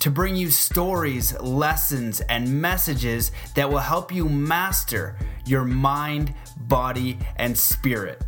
[0.00, 7.18] to bring you stories, lessons, and messages that will help you master your mind, body,
[7.36, 8.22] and spirit.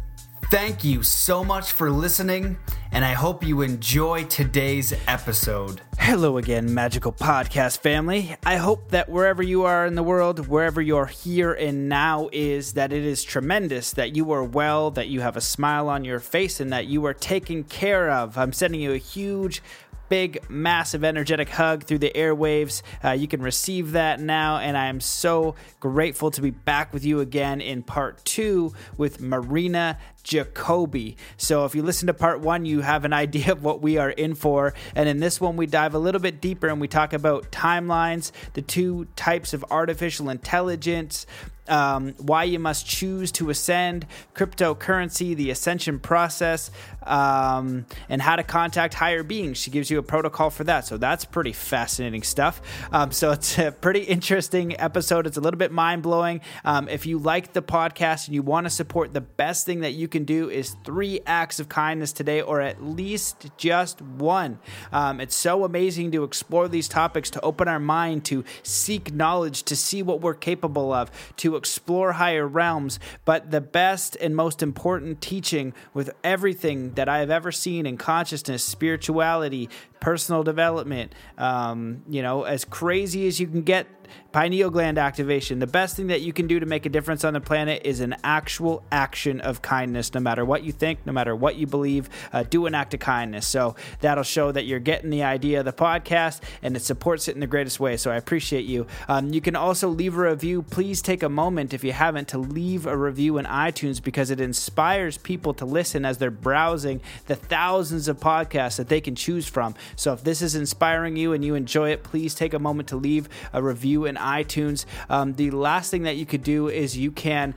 [0.50, 2.58] Thank you so much for listening,
[2.90, 5.80] and I hope you enjoy today's episode.
[5.96, 8.34] Hello again, Magical Podcast family.
[8.44, 12.72] I hope that wherever you are in the world, wherever you're here and now is,
[12.72, 16.18] that it is tremendous, that you are well, that you have a smile on your
[16.18, 18.36] face, and that you are taken care of.
[18.36, 19.62] I'm sending you a huge
[20.10, 22.82] big, massive, energetic hug through the airwaves.
[23.02, 27.04] Uh, you can receive that now, and I am so grateful to be back with
[27.04, 31.16] you again in part two with Marina Jacobi.
[31.38, 34.10] So, if you listen to part one, you have an idea of what we are
[34.10, 34.74] in for.
[34.94, 38.32] And in this one, we dive a little bit deeper and we talk about timelines,
[38.52, 41.24] the two types of artificial intelligence,
[41.70, 46.70] um, why you must choose to ascend, cryptocurrency, the ascension process,
[47.02, 49.58] um, and how to contact higher beings.
[49.58, 50.86] She gives you a protocol for that.
[50.86, 52.60] So that's pretty fascinating stuff.
[52.92, 55.26] Um, so it's a pretty interesting episode.
[55.26, 56.40] It's a little bit mind blowing.
[56.64, 59.92] Um, if you like the podcast and you want to support, the best thing that
[59.92, 64.58] you can do is three acts of kindness today, or at least just one.
[64.92, 69.62] Um, it's so amazing to explore these topics, to open our mind, to seek knowledge,
[69.64, 72.98] to see what we're capable of, to explore higher realms.
[73.24, 77.96] But the best and most important teaching with everything that I have ever seen in
[77.96, 79.68] consciousness, spirituality,
[80.00, 83.86] personal development, um, you know, as crazy as you can get
[84.32, 85.58] pineal gland activation.
[85.58, 88.00] The best thing that you can do to make a difference on the planet is
[88.00, 90.14] an actual action of kindness.
[90.14, 93.00] No matter what you think, no matter what you believe, uh, do an act of
[93.00, 93.46] kindness.
[93.46, 97.34] So that'll show that you're getting the idea of the podcast and it supports it
[97.34, 97.96] in the greatest way.
[97.96, 98.86] So I appreciate you.
[99.08, 100.62] Um, you can also leave a review.
[100.62, 104.40] Please take a moment, if you haven't, to leave a review in iTunes because it
[104.40, 109.48] inspires people to listen as they're browsing the thousands of podcasts that they can choose
[109.48, 109.74] from.
[109.96, 112.96] So if this is inspiring you and you enjoy it, please take a moment to
[112.96, 114.84] leave a review in iTunes.
[115.08, 117.54] Um, the last thing that you could do is you can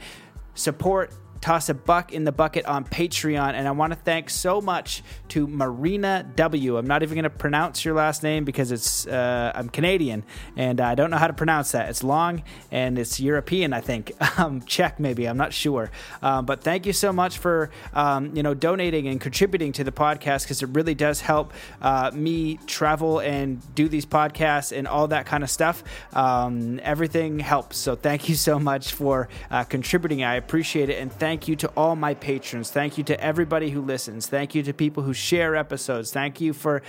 [0.55, 1.11] support
[1.43, 3.53] toss a buck in the bucket on Patreon.
[3.53, 6.77] And I want to thank so much to Marina W.
[6.77, 10.23] I'm not even going to pronounce your last name because it's uh, I'm Canadian
[10.55, 11.89] and I don't know how to pronounce that.
[11.89, 14.13] It's long and it's European, I think.
[14.35, 15.27] Um, Czech, maybe.
[15.27, 15.91] I'm not sure.
[16.23, 19.91] Um, but thank you so much for um, you know donating and contributing to the
[19.91, 25.07] podcast because it really does help uh, me travel and do these podcasts and all
[25.09, 25.83] that kind of stuff.
[26.13, 27.77] Um, everything helps.
[27.77, 30.23] So thank you so much for uh, contributing.
[30.23, 32.69] I appreciate it and thank Thank you to all my patrons.
[32.69, 34.27] Thank you to everybody who listens.
[34.27, 36.11] Thank you to people who share episodes.
[36.11, 36.83] Thank you for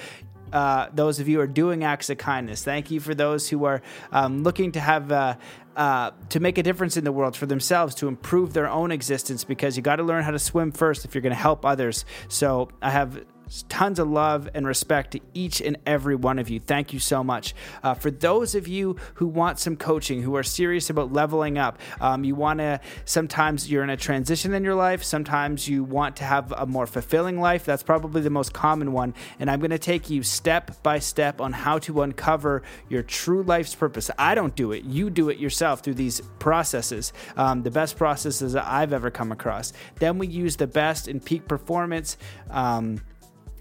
[0.53, 2.63] uh, those of you who are doing acts of kindness.
[2.63, 3.81] Thank you for those who are
[4.13, 5.11] um, looking to have.
[5.11, 5.37] Uh,
[5.77, 9.43] uh, to make a difference in the world for themselves, to improve their own existence,
[9.45, 12.05] because you got to learn how to swim first if you're going to help others.
[12.29, 13.25] So I have
[13.69, 16.61] tons of love and respect to each and every one of you.
[16.61, 17.55] Thank you so much.
[17.83, 21.79] Uh, for those of you who want some coaching, who are serious about leveling up,
[22.01, 26.17] um, you want to, sometimes you're in a transition in your life, sometimes you want
[26.17, 27.65] to have a more fulfilling life.
[27.65, 29.15] That's probably the most common one.
[29.39, 33.43] And I'm going to take you step by step on how to uncover your true
[33.43, 34.11] life's purpose.
[34.19, 38.53] I don't do it, you do it yourself through these processes, um, the best processes
[38.53, 39.73] that I've ever come across.
[39.97, 42.17] Then we use the best in peak performance.
[42.51, 43.01] Um,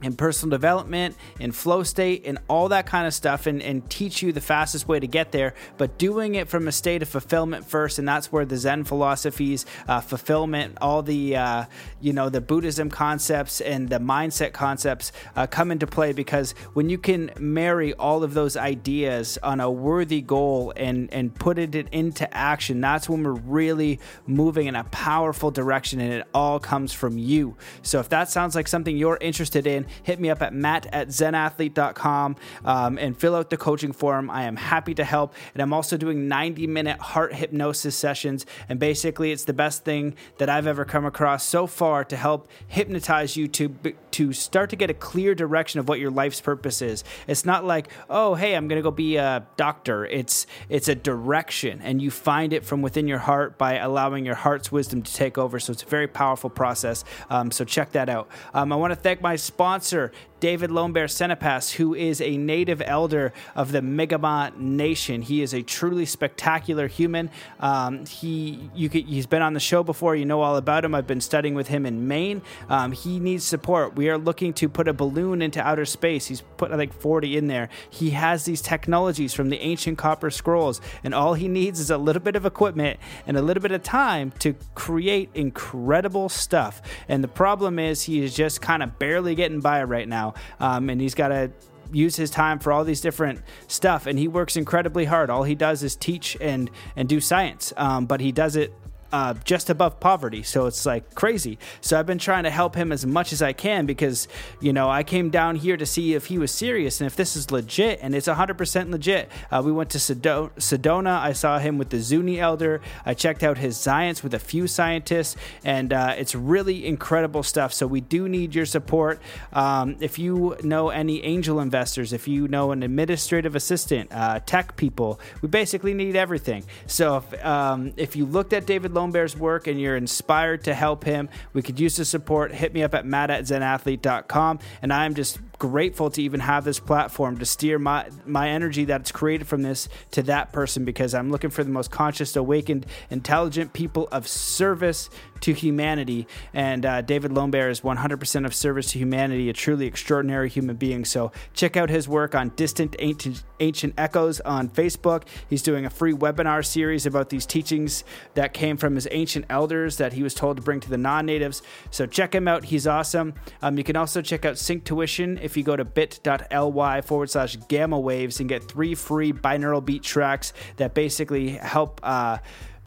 [0.03, 4.21] in personal development, and flow state, and all that kind of stuff, and, and teach
[4.21, 7.65] you the fastest way to get there, but doing it from a state of fulfillment
[7.65, 7.99] first.
[7.99, 11.65] And that's where the Zen philosophies, uh, fulfillment, all the, uh,
[12.01, 16.89] you know, the Buddhism concepts and the mindset concepts uh, come into play because when
[16.89, 21.75] you can marry all of those ideas on a worthy goal and, and put it
[21.75, 26.93] into action, that's when we're really moving in a powerful direction and it all comes
[26.93, 27.55] from you.
[27.81, 31.09] So if that sounds like something you're interested in, hit me up at matt at
[31.09, 32.35] zenathlete.com
[32.65, 34.29] um, and fill out the coaching form.
[34.29, 35.33] I am happy to help.
[35.53, 38.45] And I'm also doing 90 minute heart hypnosis sessions.
[38.69, 42.49] And basically, it's the best thing that I've ever come across so far to help
[42.67, 43.75] hypnotize you to,
[44.11, 47.03] to start to get a clear direction of what your life's purpose is.
[47.27, 50.05] It's not like, oh, hey, I'm going to go be a doctor.
[50.05, 54.35] It's, it's a direction, and you find it from within your heart by allowing your
[54.35, 55.59] heart's wisdom to take over.
[55.59, 57.03] So it's a very powerful process.
[57.29, 58.29] Um, so check that out.
[58.53, 60.11] Um, I want to thank my sponsor sponsor
[60.43, 65.21] David Lonebear Sanipass, who is a native elder of the Mi'kmaq Nation.
[65.21, 67.29] He is a truly spectacular human.
[67.61, 70.17] Um, he you could, he's been on the show before.
[70.17, 70.93] You know all about him.
[70.95, 72.41] I've been studying with him in Maine.
[72.67, 73.95] Um, he needs support.
[73.95, 76.25] We are looking to put a balloon into outer space.
[76.25, 77.69] He's put like 40 in there.
[77.89, 81.97] He has these technologies from the ancient copper scrolls, and all he needs is a
[81.97, 86.81] little bit of equipment and a little bit of time to create incredible stuff.
[87.07, 90.89] And the problem is he is just kind of barely getting by right now, um,
[90.89, 91.51] and he's got to
[91.91, 94.07] use his time for all these different stuff.
[94.07, 95.29] And he works incredibly hard.
[95.29, 97.73] All he does is teach and and do science.
[97.77, 98.73] Um, but he does it
[99.13, 100.41] uh, just above poverty.
[100.41, 101.59] So it's like crazy.
[101.81, 104.27] So I've been trying to help him as much as I can because,
[104.59, 107.35] you know, I came down here to see if he was serious and if this
[107.35, 109.29] is legit, and it's 100% legit.
[109.51, 111.19] Uh, we went to Sedona.
[111.19, 112.81] I saw him with the Zuni elder.
[113.05, 117.71] I checked out his science with a few scientists, and uh, it's really incredible stuff.
[117.71, 119.21] So we do need your support.
[119.53, 124.75] Um, if you know any angel investors, if you know an administrative assistant, uh, tech
[124.75, 126.63] people, we basically need everything.
[126.87, 130.73] So if, um, if you looked at David Lowe Lonebear's work and you're inspired to
[130.73, 132.53] help him, we could use the support.
[132.53, 134.59] Hit me up at matt at zenathlete.com.
[134.81, 139.13] And I'm just grateful to even have this platform to steer my, my energy that's
[139.13, 143.71] created from this to that person because I'm looking for the most conscious, awakened, intelligent
[143.71, 146.27] people of service to humanity.
[146.53, 151.05] And uh, David Lonebear is 100% of service to humanity, a truly extraordinary human being.
[151.05, 155.23] So check out his work on Distant Ancient, Ancient Echoes on Facebook.
[155.49, 159.95] He's doing a free webinar series about these teachings that came from his ancient elders
[159.97, 161.61] that he was told to bring to the non natives.
[161.89, 162.65] So check him out.
[162.65, 163.33] He's awesome.
[163.61, 167.99] Um, you can also check out Synctuition if you go to bit.ly forward slash gamma
[167.99, 171.99] waves and get three free binaural beat tracks that basically help.
[172.03, 172.37] Uh,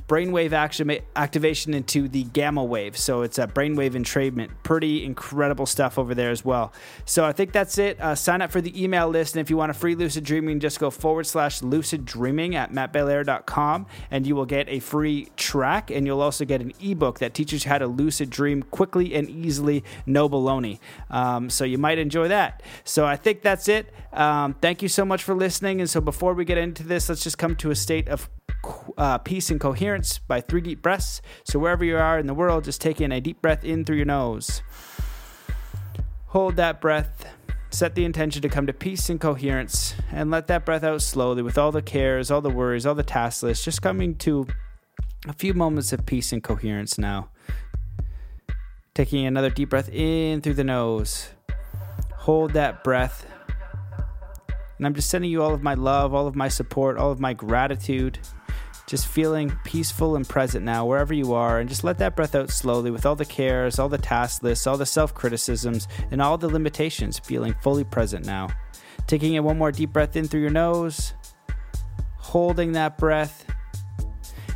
[0.08, 0.53] brainwave
[1.17, 2.97] activation into the gamma wave.
[2.97, 4.50] So it's a brainwave entrainment.
[4.62, 6.73] Pretty incredible stuff over there as well.
[7.05, 8.00] So I think that's it.
[8.00, 9.35] Uh, sign up for the email list.
[9.35, 12.73] And if you want a free lucid dreaming, just go forward slash lucid dreaming at
[12.73, 15.91] mattbelair.com and you will get a free track.
[15.91, 19.29] And you'll also get an ebook that teaches you how to lucid dream quickly and
[19.29, 20.79] easily, no baloney.
[21.11, 22.62] Um, so you might enjoy that.
[22.85, 23.93] So I think that's it.
[24.12, 25.81] Um, thank you so much for listening.
[25.81, 28.31] And so before we get into this, let's just come to a state of
[28.98, 31.20] uh, peace and coherence by three deep breaths.
[31.44, 33.96] So, wherever you are in the world, just take in a deep breath in through
[33.96, 34.62] your nose.
[36.28, 37.26] Hold that breath.
[37.70, 41.42] Set the intention to come to peace and coherence, and let that breath out slowly
[41.42, 44.46] with all the cares, all the worries, all the task lists, just coming to
[45.28, 47.28] a few moments of peace and coherence now.
[48.94, 51.30] Taking another deep breath in through the nose.
[52.14, 53.26] Hold that breath.
[54.78, 57.20] And I'm just sending you all of my love, all of my support, all of
[57.20, 58.19] my gratitude.
[58.87, 61.58] Just feeling peaceful and present now wherever you are.
[61.58, 64.67] And just let that breath out slowly with all the cares, all the task lists,
[64.67, 68.49] all the self criticisms, and all the limitations, feeling fully present now.
[69.06, 71.14] Taking in one more deep breath in through your nose,
[72.17, 73.44] holding that breath,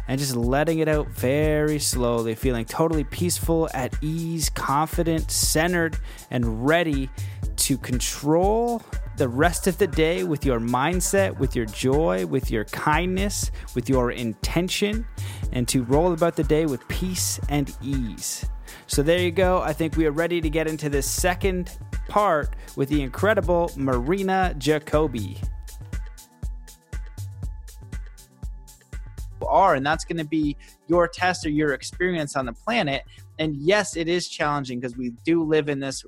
[0.07, 5.97] and just letting it out very slowly, feeling totally peaceful, at ease, confident, centered,
[6.31, 7.09] and ready
[7.57, 8.83] to control
[9.21, 13.87] the rest of the day with your mindset, with your joy, with your kindness, with
[13.87, 15.05] your intention,
[15.53, 18.47] and to roll about the day with peace and ease.
[18.87, 19.61] So there you go.
[19.61, 21.77] I think we are ready to get into this second
[22.09, 25.37] part with the incredible Marina Jacobi.
[29.47, 30.57] Are and that's going to be
[30.87, 33.03] your test or your experience on the planet.
[33.39, 36.07] And yes, it is challenging because we do live in this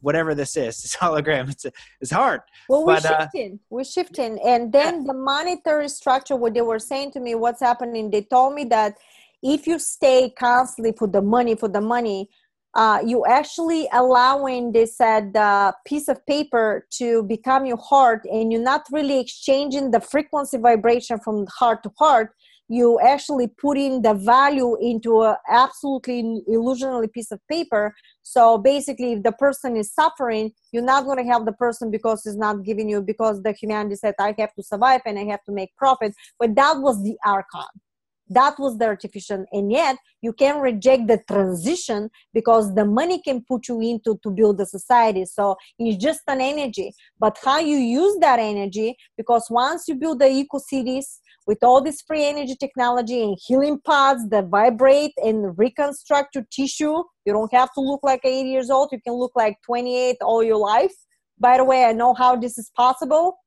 [0.00, 1.66] whatever this is this hologram it's
[2.00, 2.40] it's hard.
[2.68, 4.38] Well we're but, uh, shifting uh, we're shifting.
[4.44, 8.54] And then the monetary structure what they were saying to me what's happening they told
[8.54, 8.94] me that
[9.42, 12.28] if you stay constantly for the money for the money
[12.76, 18.52] uh, you actually allowing they said the piece of paper to become your heart and
[18.52, 22.34] you're not really exchanging the frequency vibration from heart to heart
[22.68, 27.94] you actually put in the value into a absolutely illusionary piece of paper.
[28.22, 32.26] So basically if the person is suffering you're not going to help the person because
[32.26, 35.42] it's not giving you because the humanity said i have to survive and i have
[35.44, 36.12] to make profit.
[36.38, 37.66] But that was the archon
[38.28, 43.44] that was the artificial and yet you can reject the transition because the money can
[43.46, 45.24] put you into to build the society.
[45.24, 46.92] So it's just an energy.
[47.18, 51.82] But how you use that energy because once you build the eco cities with all
[51.82, 57.02] this free energy technology and healing pods that vibrate and reconstruct your tissue.
[57.24, 58.88] You don't have to look like 80 years old.
[58.92, 60.92] You can look like 28 all your life.
[61.38, 63.38] By the way, I know how this is possible.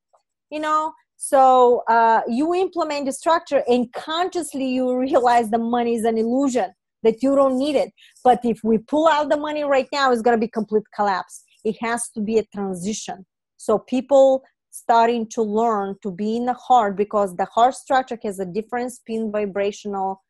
[0.49, 6.05] You know, so uh, you implement the structure and consciously you realize the money is
[6.05, 6.71] an illusion
[7.03, 7.91] that you don't need it.
[8.23, 11.43] But if we pull out the money right now, it's going to be complete collapse.
[11.63, 13.25] it has to be a transition
[13.59, 18.39] so people starting to learn to be in the heart because the heart structure has
[18.39, 20.21] a different spin vibrational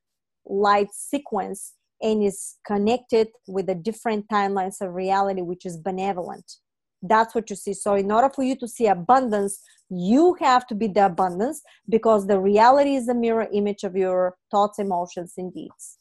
[0.46, 6.58] light sequence and is connected with the different timelines of reality which is benevolent.
[7.02, 7.74] That's what you see.
[7.74, 12.28] So in order for you to see abundance you have to be the abundance because
[12.28, 15.98] the reality is the mirror image of your thoughts emotions and deeds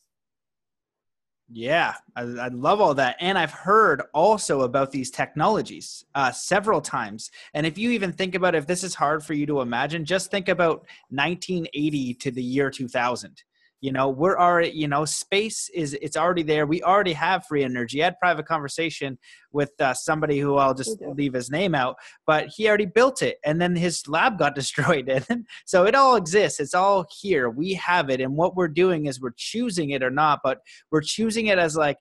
[1.51, 3.17] yeah, I, I, love all that.
[3.21, 7.31] And I've heard also about these technologies uh, several times.
[7.55, 10.31] And if you even think about if this is hard for you to imagine, just
[10.31, 13.43] think about 1980 to the year 2000
[13.81, 17.63] you know we're already you know space is it's already there we already have free
[17.63, 19.19] energy i had private conversation
[19.53, 23.39] with uh, somebody who i'll just leave his name out but he already built it
[23.45, 27.75] and then his lab got destroyed and so it all exists it's all here we
[27.75, 30.59] have it and what we're doing is we're choosing it or not but
[30.91, 31.99] we're choosing it as like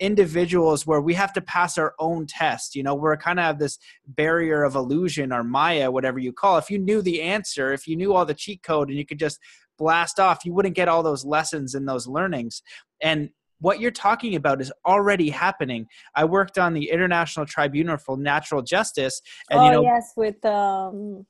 [0.00, 2.74] individuals where we have to pass our own test.
[2.74, 6.56] You know, we're kind of have this barrier of illusion or Maya, whatever you call.
[6.56, 6.62] It.
[6.64, 9.18] If you knew the answer, if you knew all the cheat code and you could
[9.18, 9.38] just
[9.80, 12.62] blast off, you wouldn't get all those lessons and those learnings.
[13.02, 15.86] And what you're talking about is already happening.
[16.14, 19.20] I worked on the International Tribunal for Natural Justice,
[19.50, 21.26] and oh, you know, yes, with um,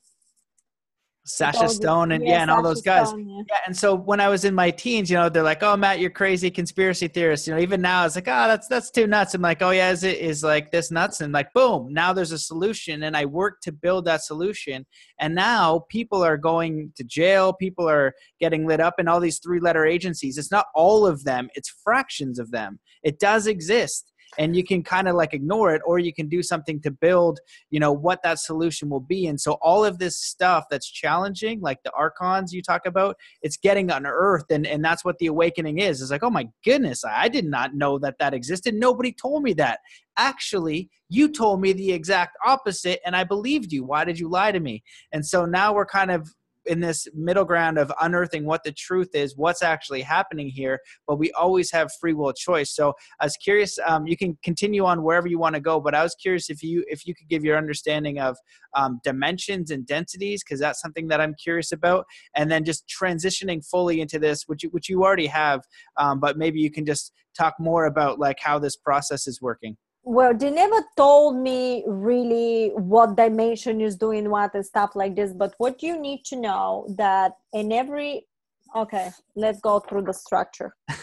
[1.24, 3.08] Sacha Stone and yeah, yeah and all those guys.
[3.08, 3.42] Stone, yeah.
[3.48, 3.56] yeah.
[3.66, 6.10] and so when I was in my teens, you know, they're like, "Oh, Matt, you're
[6.10, 9.42] crazy conspiracy theorist." You know, even now it's like, "Oh, that's that's too nuts." I'm
[9.42, 12.38] like, "Oh yeah, is it is like this nuts?" And like, boom, now there's a
[12.38, 14.86] solution, and I worked to build that solution,
[15.18, 19.38] and now people are going to jail, people are getting lit up in all these
[19.38, 20.38] three-letter agencies.
[20.38, 22.80] It's not all of them; it's fractions of them.
[23.02, 26.42] It does exist, and you can kind of like ignore it or you can do
[26.42, 29.26] something to build you know what that solution will be.
[29.26, 33.56] And so all of this stuff that's challenging like the archons you talk about it's
[33.56, 36.00] getting unearthed and and that's what the awakening is.
[36.00, 38.74] It's like oh my goodness i did not know that that existed.
[38.74, 39.80] Nobody told me that.
[40.16, 43.84] Actually you told me the exact opposite and i believed you.
[43.84, 44.82] Why did you lie to me?
[45.12, 46.28] And so now we're kind of
[46.66, 51.16] in this middle ground of unearthing what the truth is, what's actually happening here, but
[51.16, 52.74] we always have free will choice.
[52.74, 53.78] So I was curious.
[53.86, 56.62] Um, you can continue on wherever you want to go, but I was curious if
[56.62, 58.36] you if you could give your understanding of
[58.74, 63.64] um, dimensions and densities, because that's something that I'm curious about, and then just transitioning
[63.66, 65.62] fully into this, which you, which you already have,
[65.96, 69.76] um, but maybe you can just talk more about like how this process is working
[70.02, 75.32] well they never told me really what dimension is doing what and stuff like this
[75.32, 78.26] but what you need to know that in every
[78.74, 80.74] okay let's go through the structure.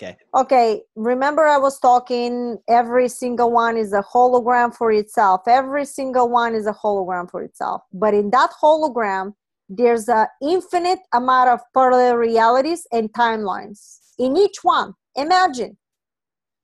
[0.00, 0.16] Okay.
[0.34, 5.42] Okay remember i was talking every single one is a hologram for itself.
[5.46, 7.82] Every single one is a hologram for itself.
[7.92, 9.34] But in that hologram
[9.68, 14.94] there's an infinite amount of parallel realities and timelines in each one.
[15.16, 15.76] Imagine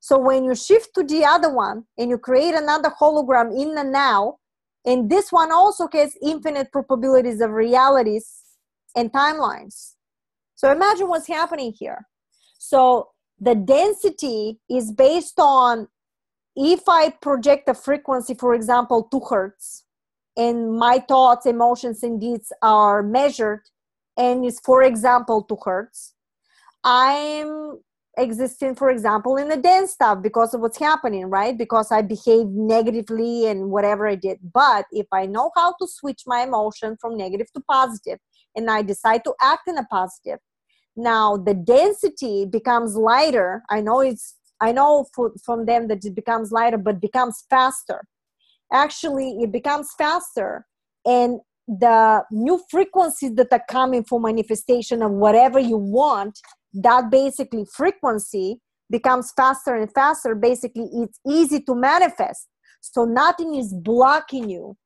[0.07, 3.83] so when you shift to the other one and you create another hologram in the
[3.83, 4.37] now,
[4.85, 8.43] and this one also has infinite probabilities of realities
[8.95, 9.95] and timelines.
[10.55, 12.07] So imagine what's happening here.
[12.57, 13.09] So
[13.41, 15.89] the density is based on
[16.55, 19.87] if I project a frequency, for example, two hertz,
[20.37, 23.63] and my thoughts, emotions, and deeds are measured,
[24.17, 26.15] and is, for example, two hertz,
[26.85, 27.81] I'm
[28.19, 31.59] existing for example in the dance stuff because of what's happening right?
[31.59, 34.39] Because i behave negatively and whatever i did.
[34.53, 38.19] But if i know how to switch my emotion from negative to positive
[38.55, 40.39] and i decide to act in a positive
[40.97, 43.63] now the density becomes lighter.
[43.71, 45.07] I know it's i know
[45.45, 48.05] from them that it becomes lighter but becomes faster.
[48.73, 50.67] Actually it becomes faster.
[51.05, 56.39] And the new frequencies that are coming for manifestation of whatever you want
[56.83, 60.35] that basically frequency becomes faster and faster.
[60.35, 62.49] Basically it's easy to manifest.
[62.81, 64.77] So nothing is blocking you.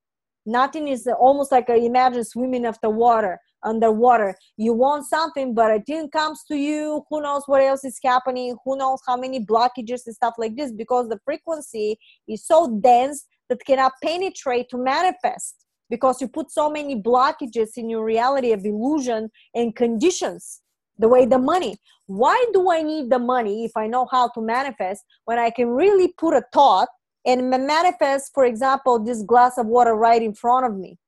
[0.46, 4.34] Nothing is almost like a, imagine swimming after water underwater.
[4.56, 7.04] You want something but it didn't comes to you.
[7.10, 8.56] Who knows what else is happening?
[8.64, 13.26] Who knows how many blockages and stuff like this because the frequency is so dense
[13.48, 18.64] that cannot penetrate to manifest because you put so many blockages in your reality of
[18.64, 20.62] illusion and conditions
[21.00, 21.76] the way the money.
[22.06, 25.68] Why do i need the money if i know how to manifest when i can
[25.68, 26.88] really put a thought
[27.26, 30.98] and manifest for example this glass of water right in front of me?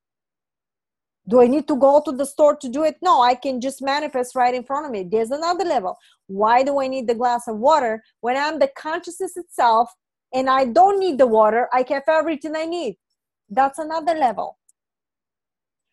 [1.29, 2.97] Do i need to go to the store to do it?
[3.03, 5.03] No i can just manifest right in front of me.
[5.05, 5.99] There's another level.
[6.27, 9.91] Why do i need the glass of water when i'm the consciousness itself
[10.33, 11.69] and i don't need the water?
[11.73, 12.97] I have everything i need.
[13.51, 14.57] That's another level.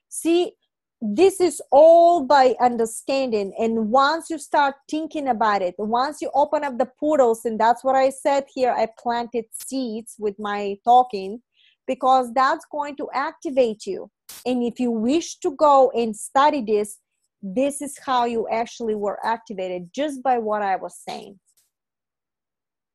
[0.08, 0.54] See
[1.02, 3.54] this is all by understanding.
[3.58, 7.84] And once you start thinking about it once you open up the portals and that's
[7.84, 11.42] what i said here i planted seeds with my talking
[11.88, 14.12] because that's going to activate you.
[14.46, 17.00] And if you wish to go and study this
[17.42, 21.40] this is how you actually were activated just by what i was saying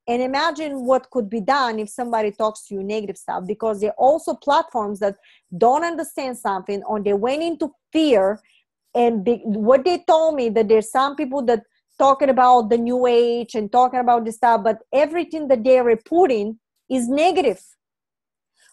[0.07, 3.93] and imagine what could be done if somebody talks to you negative stuff because they're
[3.93, 5.17] also platforms that
[5.57, 8.41] don't understand something or they went into fear
[8.95, 11.63] and be, what they told me that there's some people that
[11.99, 16.59] talking about the new age and talking about this stuff but everything that they're reporting
[16.91, 17.61] is negative.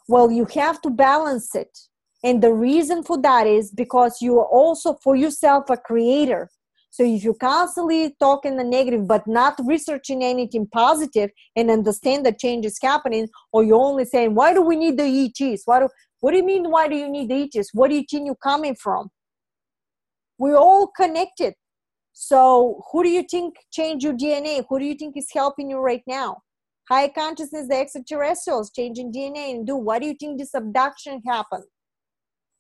[0.08, 1.78] Well you have to balance it.
[2.24, 6.50] And the reason for that is because you are also for yourself a creator
[6.92, 12.26] so if you constantly talk in the negative but not researching anything positive and understand
[12.26, 15.64] that change is happening, or you're only saying, why do we need the ETs?
[15.64, 17.70] Why do, what do you mean, why do you need the ETs?
[17.74, 19.10] What do you think you're coming from?
[20.38, 21.54] We're all connected.
[22.12, 24.66] So who do you think changed your DNA?
[24.68, 26.42] Who do you think is helping you right now?
[26.90, 29.78] High consciousness, the extraterrestrials changing DNA and do.
[29.78, 31.64] Why do you think this abduction happened?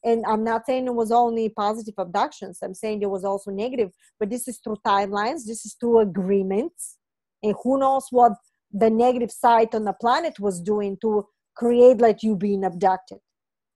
[0.04, 3.92] And i'm not saying it was only positive abductions i'm saying there was also negative
[4.20, 6.98] but this is through timelines this is through agreements.
[7.44, 8.34] And who knows what
[8.72, 13.18] the negative side on the planet was doing to create like you being abducted.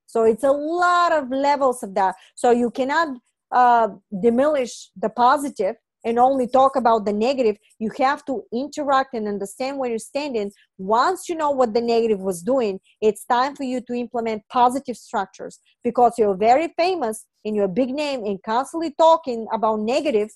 [0.05, 2.15] So it's a lot of levels of that.
[2.35, 3.17] So you cannot
[3.51, 3.89] uh,
[4.21, 9.77] diminish the positive and only talk about the negative you have to interact and understand
[9.77, 10.51] where you're standing.
[10.77, 14.95] Once you know what the negative was doing it's time for you to implement positive
[14.95, 15.59] structures.
[15.83, 20.29] Because you're very famous and you're a big name and constantly talking about negative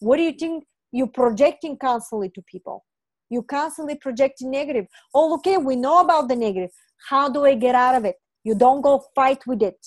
[0.00, 0.64] what do you think?
[0.92, 2.84] You're projecting constantly to people.
[3.30, 4.86] You constantly projecting negative.
[5.14, 6.70] Oh okay we know about the negative.
[7.08, 8.16] How do i get out of it?
[8.42, 9.86] You don't go fight with it.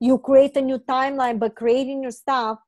[0.00, 2.58] You create a new timeline by creating your stuff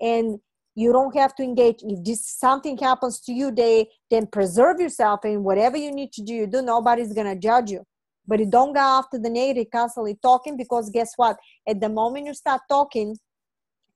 [0.00, 0.38] and
[0.74, 1.76] you don't have to engage.
[1.82, 6.22] If this something happens to you they then preserve yourself and whatever you need to
[6.22, 6.34] do.
[6.34, 7.84] You do nobody's gonna judge you.
[8.26, 11.36] But you don't go after the negative constantly talking because guess what?
[11.68, 13.16] At the moment you start talking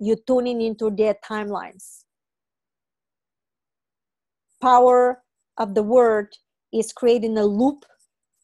[0.00, 2.04] you're tuning into their timelines.
[4.62, 5.22] Power
[5.56, 6.28] of the word
[6.72, 7.84] is creating a loop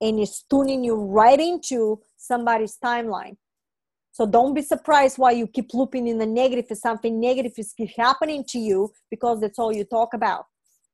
[0.01, 3.37] and is tuning you right into somebody's timeline
[4.14, 7.72] so don't be surprised why you keep looping in the negative if something negative is
[7.72, 10.44] keep happening to you because that's all you talk about.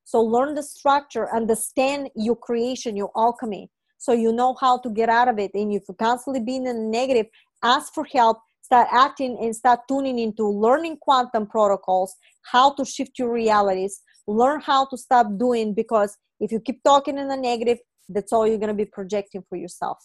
[0.05, 5.11] So learn the structure, understand your creation, your alchemy, so you know how to get
[5.11, 5.51] out of it.
[5.53, 7.27] And if you're constantly being in the negative,
[7.63, 12.17] ask for help, start acting and start tuning into learning quantum protocols,
[12.51, 17.19] how to shift your realities, learn how to stop doing because if you keep talking
[17.19, 19.99] in the negative, that's all you're to be projecting for yourself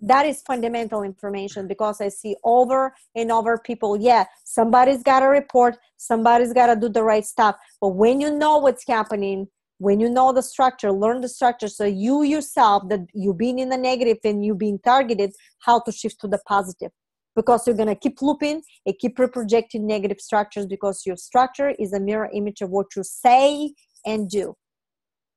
[0.00, 5.26] that is fundamental information because i see over and over people yeah somebody's got to
[5.26, 7.56] report somebody's got to do the right stuff.
[7.80, 11.66] But when you know what's happening when you know the structure learn the structure.
[11.66, 15.90] So you yourself that you've been in the negative and you've been targeted how to
[15.90, 16.90] shift to the positive.
[17.34, 21.94] Because you're going to keep looping and keep reprojecting negative structures because your structure is
[21.94, 23.72] a mirror image of what you say
[24.04, 24.54] and do.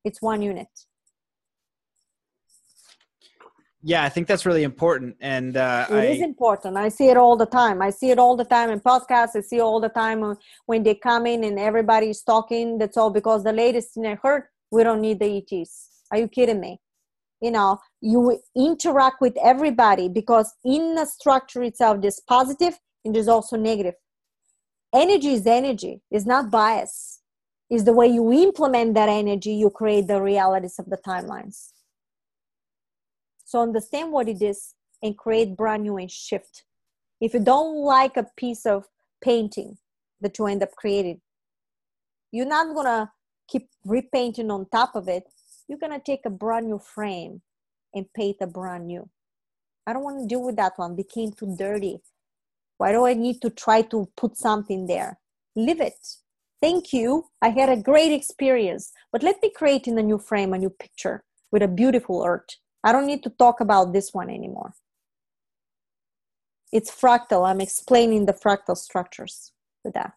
[0.03, 0.67] It's one unit
[3.83, 6.77] yeah i think that's really important and uh, it I, is important.
[6.77, 7.81] I see it all the time.
[7.81, 9.35] I see it all the time in podcasts.
[9.35, 13.43] I see all the time when they come in and everybody's talking that's all because
[13.43, 16.79] the latest thing i heard we don't need the ets are you kidding me?
[17.41, 23.27] You know you interact with everybody because in the structure itself there's positive and there's
[23.27, 23.95] also negative.
[24.93, 26.01] Energy is energy.
[26.09, 27.19] Is not bias.
[27.69, 31.73] Is the way you implement that energy you create the realities of the timelines
[33.53, 36.63] so understand what it is and create brand new and shift.
[37.21, 38.87] If you don't like a piece of
[39.23, 39.77] painting
[40.21, 41.21] that you end up creating,
[42.31, 43.11] you're not gonna
[43.47, 45.25] keep repainting on top of it.
[45.67, 47.43] You're gonna take a brand new frame
[47.93, 49.07] and paint a brand new.
[49.85, 50.95] I don't want to deal with that one.
[50.95, 52.01] Became too dirty.
[52.79, 55.19] Why do I need to try to put something there?
[55.55, 55.99] Leave it.
[56.59, 57.25] Thank you.
[57.39, 58.93] I had a great experience.
[59.11, 62.57] But let me create in a new frame, a new picture with a beautiful art.
[62.83, 64.73] I don't need to talk about this one anymore.
[66.71, 67.47] It's fractal.
[67.47, 69.51] I'm explaining the fractal structures
[69.83, 70.13] with that.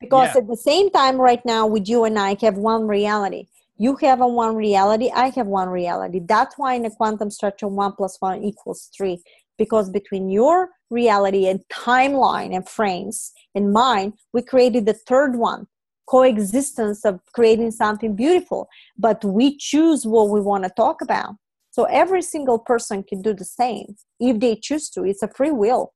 [0.00, 0.40] Because yeah.
[0.42, 3.46] at the same time, right now, with you and I have one reality.
[3.78, 6.20] You have a one reality, I have one reality.
[6.24, 9.22] That's why in a quantum structure, one plus one equals three.
[9.58, 15.66] Because between your reality and timeline and frames and mine, we created the third one
[16.08, 21.34] coexistence of creating something beautiful but we choose what we want to talk about
[21.76, 25.04] So every single person can do the same if they choose to.
[25.04, 25.92] It's a free will.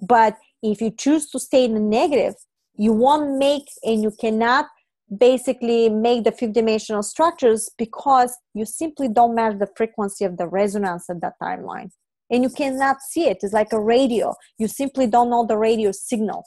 [0.00, 2.32] But if you choose to stay in the negative,
[2.78, 4.68] you won't make and you cannot
[5.14, 10.48] basically make the fifth dimensional structures because you simply don't match the frequency of the
[10.48, 11.90] resonance at that timeline.
[12.30, 13.40] And you cannot see it.
[13.42, 14.34] It's like a radio.
[14.58, 16.46] You simply don't know the radio signal.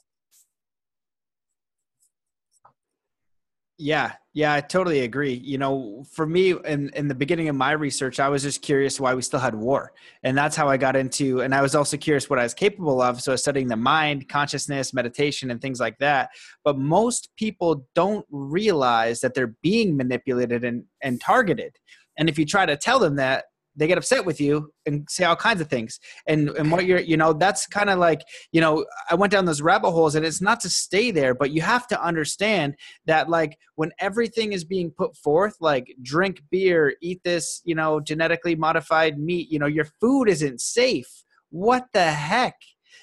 [3.82, 5.34] Yeah, yeah, I totally agree.
[5.36, 9.00] You know, for me, in in the beginning of my research, I was just curious
[9.00, 11.42] why we still had war, and that's how I got into.
[11.42, 13.22] And I was also curious what I was capable of.
[13.22, 16.32] So I was studying the mind, consciousness, meditation, and things like that.
[16.66, 21.78] But most people don't realize that they're being manipulated and and targeted.
[22.18, 23.46] And if you try to tell them that,
[23.80, 26.00] they get upset with you and say all kinds of things.
[26.28, 29.46] And and what you're you know that's kind of like you know i went down
[29.46, 33.30] those rabbit holes and it's not to stay there but you have to understand that
[33.30, 38.56] like when everything is being put forth like drink beer eat this you know genetically
[38.56, 41.24] modified meat you know your food isn't safe.
[41.52, 42.56] What the heck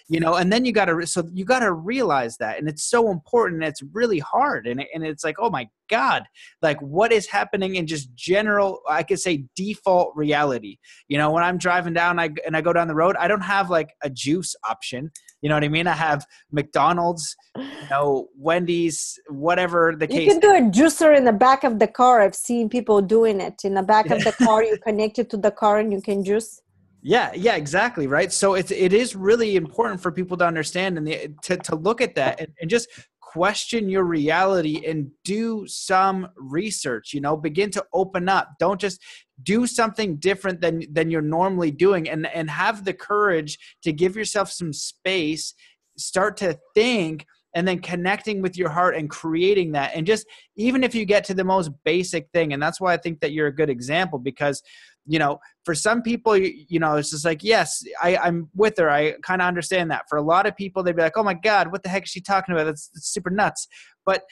[0.08, 2.84] you know and then you got to so you got to realize that and it's
[2.84, 6.24] so important and it's really hard and, and it's like oh my god
[6.62, 10.78] like what is happening in just general i could say default reality?
[11.08, 13.40] You know when i'm driving down I, and i go down the road i don't
[13.40, 15.10] have like a juice option
[15.42, 15.86] you know what i mean?
[15.86, 21.24] I have mcdonald's you know wendy's whatever the case you can do a juicer in
[21.24, 23.64] the back of the car i've seen people doing it.
[23.64, 26.24] In the back of the car you connect it to the car and you can
[26.24, 26.60] juice
[27.08, 28.32] yeah, yeah, exactly, right.
[28.32, 32.00] So it's it is really important for people to understand and the, to to look
[32.00, 32.88] at that and, and just
[33.20, 37.36] question your reality and do some research you know?
[37.36, 38.54] Begin to open up.
[38.58, 39.00] Don't just
[39.44, 44.16] do something different than than you're normally doing and and have the courage to give
[44.16, 45.54] yourself some space
[45.96, 49.92] start to think and then connecting with your heart and creating that.
[49.94, 52.96] And just even if you get to the most basic thing and that's why i
[52.96, 54.60] think that you're a good example because
[55.06, 58.90] you know for some people you know it's just like yes I, i'm with her.
[58.90, 60.04] I kind of understand that.
[60.08, 62.10] For a lot of people they'd be like oh my god what the heck is
[62.10, 62.64] she talking about?
[62.64, 63.68] That's, that's super nuts.
[64.04, 64.22] But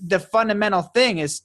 [0.00, 1.42] the fundamental thing is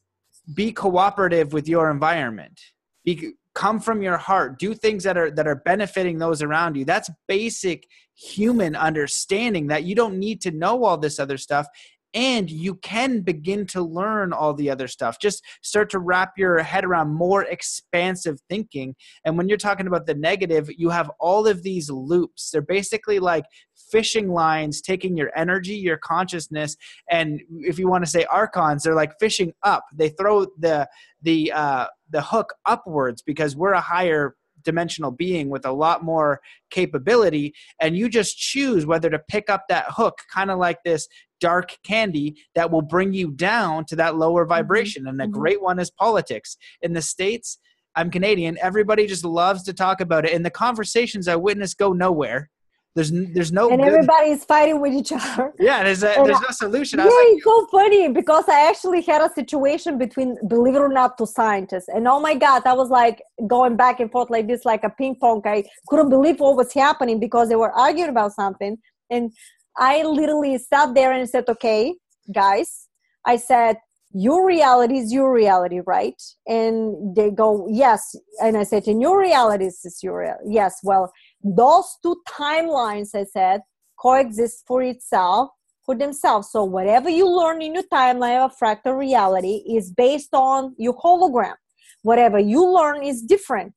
[0.54, 2.60] be cooperative with your environment.
[3.04, 4.60] Be come from your heart.
[4.60, 6.86] Do things that are that are benefiting those around you.
[6.86, 11.68] That's basic human understanding that you don't need to know all this other stuff
[12.14, 15.20] and you can begin to learn all the other stuff.
[15.20, 18.96] Just start to wrap your head around more expansive thinking.
[19.26, 22.52] And when you're talking about the negative you have all of these loops.
[22.52, 23.46] They're basically like
[23.92, 26.76] fishing lines taking your energy your consciousness
[27.10, 29.86] and if you want to say archons they're like fishing up.
[29.94, 30.88] They throw the
[31.22, 34.36] the uh the hook upwards because we're a higher
[34.68, 39.64] dimensional being with a lot more capability and you just choose whether to pick up
[39.70, 41.08] that hook kind of like this
[41.40, 44.50] dark candy that will bring you down to that lower mm-hmm.
[44.50, 45.32] vibration and a mm-hmm.
[45.32, 47.60] great one is politics in the states
[47.96, 51.94] i'm canadian everybody just loves to talk about it and the conversations i witness go
[51.94, 52.50] nowhere
[52.98, 53.88] there's there's no and good...
[53.92, 55.54] everybody's fighting with each other.
[55.60, 57.00] Yeah, there's a, there's no solution.
[57.00, 60.94] Yeah, like, it's so funny because I actually had a situation between, believe it or
[61.00, 63.22] not, two scientists, and oh my god, I was like
[63.56, 65.42] going back and forth like this, like a ping pong.
[65.46, 68.78] I couldn't believe what was happening because they were arguing about something,
[69.10, 69.32] and
[69.78, 71.96] I literally sat there and said, "Okay,
[72.34, 72.88] guys,"
[73.26, 73.78] I said,
[74.14, 76.20] your reality is your reality, right?
[76.48, 78.16] And they go, yes.
[78.42, 80.46] And I said, in your reality is your reality.
[80.50, 80.80] Yes.
[80.84, 81.12] Well,
[81.44, 83.62] those two timelines, I said,
[84.00, 85.52] coexist for itself,
[85.86, 86.52] for themselves.
[86.52, 91.56] So whatever you learn in your timeline of fractal reality is based on your hologram.
[92.04, 93.74] Whatever you learn is different.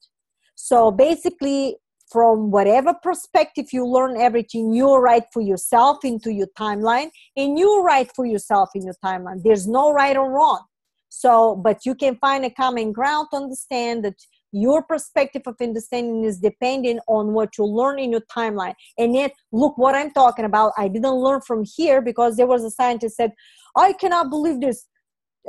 [0.55, 1.77] So basically,
[2.11, 7.83] from whatever perspective you learn everything you write for yourself into your timeline and you
[7.83, 10.65] write for yourself in your timeline there's no right or wrong
[11.09, 14.17] so but you can find a common ground to understand that
[14.53, 18.75] your perspective of understanding is dependent on what you learn in your timeline.
[18.99, 20.73] And yet look what i'm talking about.
[20.77, 23.33] I didn't learn from here because there was a scientist said
[23.77, 24.87] i cannot believe this.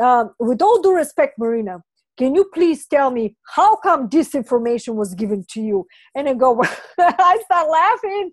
[0.01, 1.81] Uh, with all due respect marina
[2.17, 5.87] can you please tell me how come this information was given to you?
[6.13, 6.61] And i go
[6.99, 8.31] i start laughing.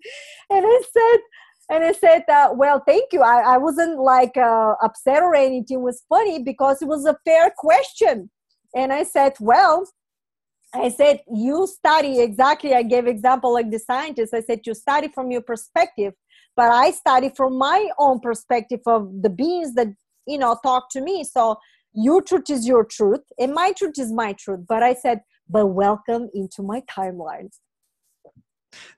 [0.49, 1.19] And i said
[1.71, 3.21] and i said uh, well thank you.
[3.21, 5.77] I, I wasn't like uh, upset or anything.
[5.77, 8.29] It was funny because it was a fair question.
[8.75, 9.85] And i said well
[10.73, 12.75] I said, you study exactly.
[12.75, 14.33] I gave example like the scientists.
[14.33, 16.13] I said, you study from your perspective,
[16.55, 19.87] but I study from my own perspective of the beings that,
[20.27, 21.23] you know, talk to me.
[21.23, 21.57] So
[21.93, 25.67] your truth is your truth and my truth is my truth but i said but
[25.67, 27.49] welcome into my timeline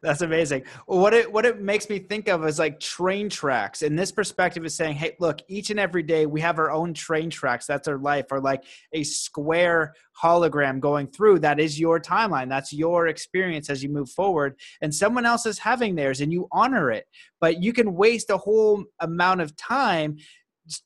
[0.01, 0.63] That's amazing.
[0.85, 3.81] What it what it makes me think of is like train tracks.
[3.83, 6.93] And this perspective is saying, hey, look, each and every day we have our own
[6.93, 7.67] train tracks.
[7.67, 11.39] That's our life, or like a square hologram going through.
[11.39, 12.49] That is your timeline.
[12.49, 14.55] That's your experience as you move forward.
[14.81, 17.05] And someone else is having theirs, and you honor it.
[17.39, 20.17] But you can waste a whole amount of time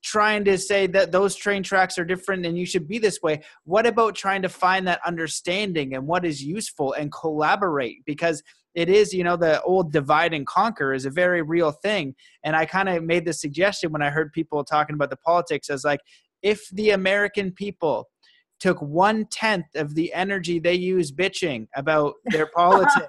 [0.04, 3.42] trying to say that those train tracks are different and you should be this way
[3.66, 8.42] what about trying to find that understanding and what is useful and collaborate because
[8.76, 12.56] it is you know the old divide and conquer is a very real thing and
[12.56, 15.84] i kind of made the suggestion when i heard people talking about the politics as
[15.84, 16.02] like
[16.44, 18.08] if the american people
[18.60, 23.06] took one tenth of the energy they use bitching about their politics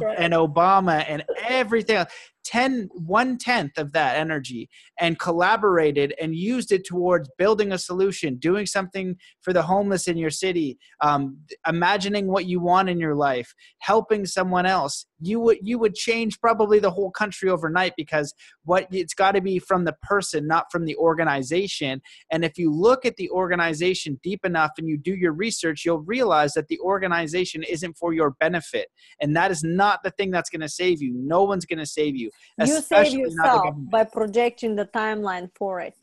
[0.00, 0.16] right.
[0.18, 2.12] and Obama and everything else.
[2.44, 4.68] 10 one tenth of that energy
[5.00, 10.16] and collaborated and used it towards building a solution doing something for the homeless in
[10.16, 15.06] your city um, imagining what you want in your life helping someone else.
[15.20, 19.40] You would you would change probably the whole country overnight because what it's got to
[19.40, 22.02] be from the person not from the organization.
[22.30, 26.02] And if you look at the organization deep enough and you do your research you'll
[26.02, 28.88] realize that the organization isn't for your benefit.
[29.20, 31.14] And that is not the thing that's going to save you.
[31.16, 35.96] No one's going to save you you save yourself by projecting the timeline for it.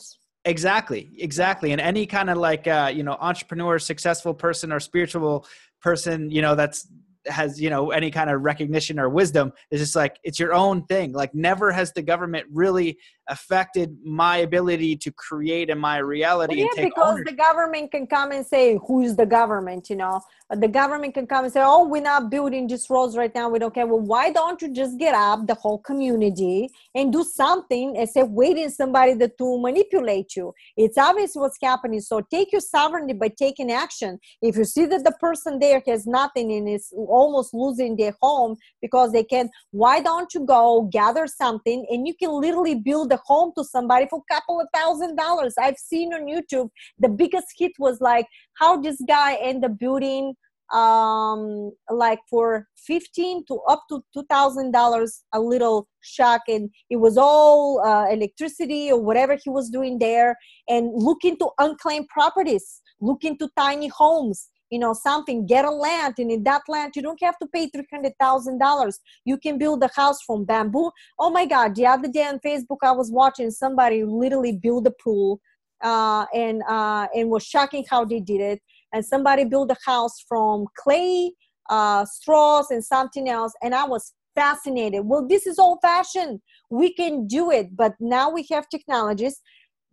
[0.46, 1.72] Exactly exactly.
[1.72, 5.46] And any kind of like uh, you know entrepreneur successful person or spiritual
[5.82, 6.88] person you know that's
[7.28, 10.84] has you know any kind of recognition or wisdom is just like it's your own
[10.86, 11.14] thing.
[11.14, 12.98] Like never has the government really
[13.32, 17.28] affected my ability to create in my reality well, yeah because ownership.
[17.28, 19.90] the government can come and say who's the government?
[19.90, 20.22] You know?
[20.50, 23.50] The government can come and say oh we're not building these roads right now.
[23.50, 23.88] We don't care.
[23.88, 28.32] Well why don't you just get up the whole community and do something instead of
[28.32, 30.54] waiting somebody to manipulate you.
[30.76, 32.02] It's obvious what's happening.
[32.02, 34.20] So take your sovereignty by taking action.
[34.42, 38.58] If you see that the person there has nothing and is almost losing their home
[38.82, 43.21] because they can why don't you go gather something and you can literally build a
[43.26, 45.54] home to somebody for a couple of thousand dollars.
[45.60, 48.26] I've seen on youtube the biggest hit was like
[48.60, 50.34] how this guy ended up building
[50.74, 57.18] um like for 15 to up to 2000 dollars a little shack and it was
[57.18, 60.36] all uh, electricity or whatever he was doing there
[60.70, 66.16] and look into unclaimed properties look into tiny homes you know something get a land
[66.18, 68.94] and in that land you don't have to pay $300000
[69.26, 70.90] you can build a house from bamboo.
[71.20, 74.94] Oh my god the other day on facebook i was watching somebody literally build a
[75.04, 75.40] pool
[75.84, 78.62] uh, and uh, and was shocking how they did it.
[78.94, 81.32] And somebody built a house from clay
[81.70, 85.02] uh, straws and something else and i was fascinated.
[85.06, 86.40] Well this is old fashioned.
[86.70, 89.42] We can do it but now we have technologies.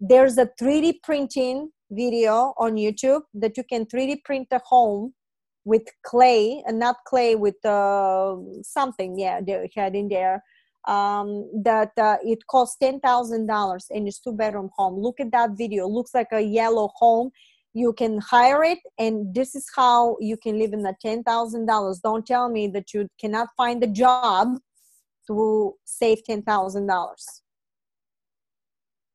[0.00, 5.14] There's a 3d printing video on YouTube that you can 3D print a home
[5.68, 9.18] with clay and not clay with uh, something.
[9.18, 10.42] Yeah, they had in there.
[10.86, 14.98] Um, that uh, it costs ten thousand dollars and it's two bedroom home.
[14.98, 15.84] Look at that video.
[15.84, 17.30] It Looks like a yellow home.
[17.74, 21.66] You can hire it, and this is how you can live in the ten thousand
[21.66, 22.00] dollars.
[22.02, 24.56] Don't tell me that you cannot find a job
[25.26, 27.42] to save ten thousand dollars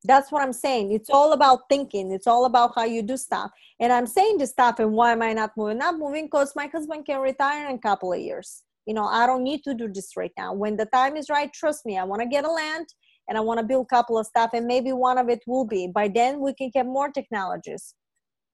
[0.04, 0.92] that's what i'm saying.
[0.92, 2.12] It's all about thinking.
[2.12, 3.52] It's all about how you do stuff.
[3.80, 5.78] And i'm saying this stuff and why am i not moving?
[5.78, 8.64] Not moving because my husband can retire in a couple of years.
[8.86, 10.54] You know i don't need to do this right now.
[10.54, 12.88] When the time is right trust me i want to get a land
[13.28, 15.66] and i want to build a couple of stuff and maybe one of it will
[15.66, 15.88] be.
[15.88, 17.96] By then we can get more technologies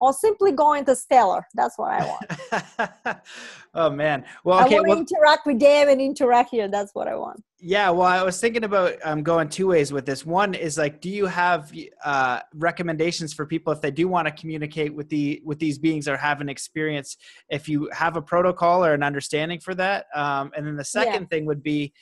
[0.02, 1.46] or simply go into stellar.
[1.54, 3.18] That's what i want.
[3.76, 4.26] Oh man.
[4.44, 6.68] Well okay, i want to well, interact with dave and interact here.
[6.68, 7.44] That's what i want.
[7.60, 10.26] Yeah well i was thinking about um, going two ways with this.
[10.26, 11.72] One is like do you have
[12.04, 16.08] uh, recommendations for people if they do want to communicate with the with these beings
[16.08, 17.18] or have an experience
[17.50, 20.08] if you have a protocol or an understanding for that?
[20.16, 21.28] Um, and then the second yeah.
[21.28, 21.94] thing would be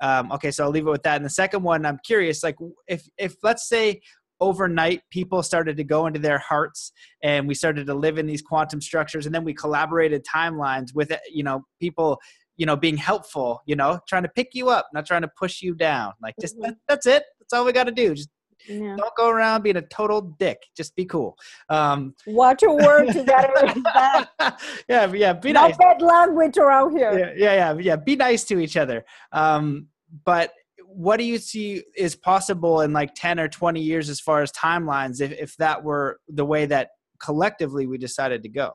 [0.00, 1.16] um, okay so i'll leave it with that.
[1.16, 2.56] And the second one i'm curious like
[2.86, 4.00] if if let's say
[4.40, 8.42] overnight people started to go into their hearts and we started to live in these
[8.42, 12.20] quantum structures and then we collaborated timelines with you know people
[12.56, 15.62] you know being helpful you know trying to pick you up not trying to push
[15.62, 16.12] you down.
[16.22, 16.70] Like just mm-hmm.
[16.70, 17.24] that, that's it.
[17.40, 18.14] That's all we got to do.
[18.14, 18.28] Just
[18.68, 18.96] yeah.
[18.96, 20.58] don't go around being a total dick.
[20.76, 21.36] Just be cool.
[21.68, 24.56] Um watch your words you gotta
[24.88, 25.76] yeah yeah be no nice.
[25.76, 27.18] bad language around here.
[27.18, 29.04] Yeah, yeah yeah yeah be nice to each other.
[29.32, 29.86] Um
[30.24, 30.52] but
[30.90, 34.50] what do you see is possible in like 10 or 20 years as far as
[34.52, 38.72] timelines if, if that were the way that collectively we decided to go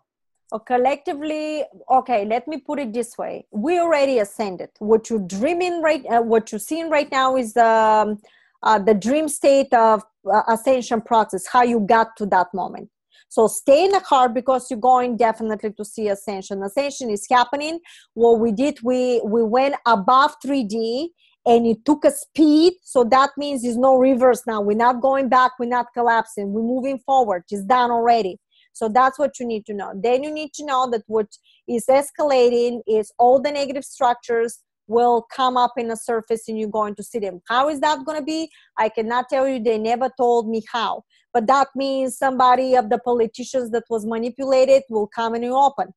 [0.52, 5.82] or collectively okay let me put it this way we already ascended what you're dreaming
[5.82, 8.20] right uh, what you're seeing right now is um,
[8.62, 12.90] uh, the dream state of uh, ascension process how you got to that moment
[13.34, 16.62] So stay in the car because you're going definitely to see ascension.
[16.62, 17.80] Ascension is happening.
[18.14, 21.08] What we did, we we went above 3D
[21.46, 22.74] and it took a speed.
[22.84, 24.62] So that means there's no reverse now.
[24.62, 25.52] We're not going back.
[25.60, 26.54] We're not collapsing.
[26.54, 27.44] We're moving forward.
[27.50, 28.40] It's done already.
[28.72, 29.92] So that's what you need to know.
[29.96, 31.28] Then you need to know that what
[31.68, 36.70] is escalating is all the negative structures will come up in the surface and you're
[36.70, 37.42] going to see them.
[37.48, 38.50] How is that going to be?
[38.78, 39.62] I cannot tell you.
[39.62, 41.04] They never told me how.
[41.34, 45.94] But that means somebody of the politicians that was manipulated will come and you open.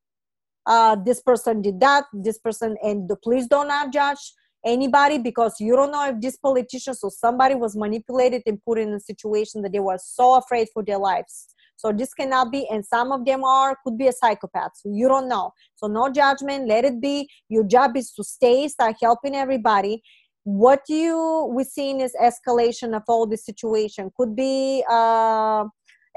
[0.66, 2.04] Uh, this person did that.
[2.12, 4.32] This person, and the, please do not judge
[4.66, 8.92] anybody because you don't know if this politician or somebody was manipulated and put in
[8.92, 12.84] a situation that they were so afraid for their lives so this cannot be, and
[12.84, 14.72] some of them are could be a psychopath.
[14.74, 15.52] So you don't know.
[15.76, 16.66] So no judgment.
[16.66, 17.28] Let it be.
[17.48, 20.02] Your job is to stay, start helping everybody.
[20.44, 24.10] What you we seeing is escalation of all the situation.
[24.16, 25.64] Could be uh,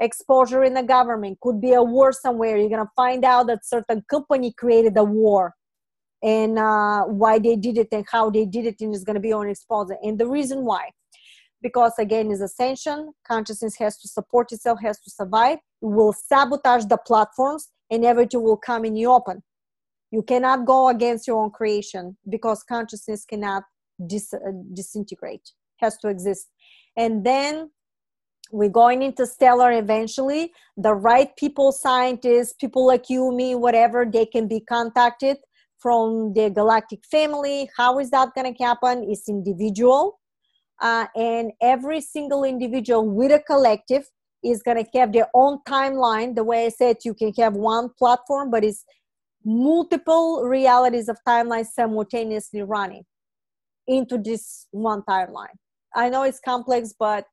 [0.00, 1.38] exposure in the government.
[1.42, 2.56] Could be a war somewhere.
[2.56, 5.54] You're gonna find out that certain company created a war
[6.22, 9.20] and uh, why they did it and how they did it and it's going to
[9.20, 10.90] be on exposure and the reason why
[11.62, 15.58] because again is ascension consciousness has to support itself has to survive.
[15.82, 19.42] It will sabotage the platforms and everything will come in the open.
[20.10, 23.64] You cannot go against your own creation because consciousness cannot
[24.06, 25.52] dis- uh, disintegrate.
[25.80, 26.48] Has to exist.
[26.96, 27.70] And then
[28.52, 30.52] we're going into stellar eventually.
[30.76, 35.38] The right people scientists people like you me whatever they can be contacted
[35.80, 37.68] from the galactic family.
[37.76, 39.06] How is that going to happen?
[39.08, 40.20] It's individual
[40.80, 44.04] uh, and every single individual with a collective
[44.42, 46.34] is going to have their own timeline.
[46.34, 48.84] The way i said you can have one platform but it's
[49.44, 53.04] multiple realities of timelines simultaneously running
[53.86, 55.56] into this one timeline.
[55.94, 57.24] I know it's complex but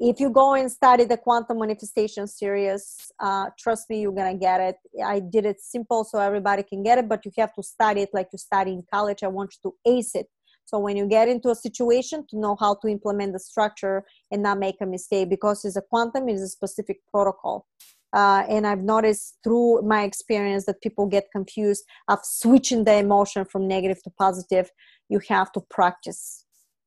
[0.00, 4.60] if you go and study the quantum manifestation series uh, trust me you're gonna get
[4.60, 8.00] it i did it simple so everybody can get it but you have to study
[8.02, 10.26] it like you study in college i want you to ace it
[10.70, 14.44] so when you get into a situation to know how to implement the structure and
[14.44, 17.66] not make a mistake because it's a quantum, it is a specific protocol.
[18.12, 23.44] Uh, and I've noticed through my experience that people get confused of switching the emotion
[23.44, 24.70] from negative to positive.
[25.08, 26.39] You have to practice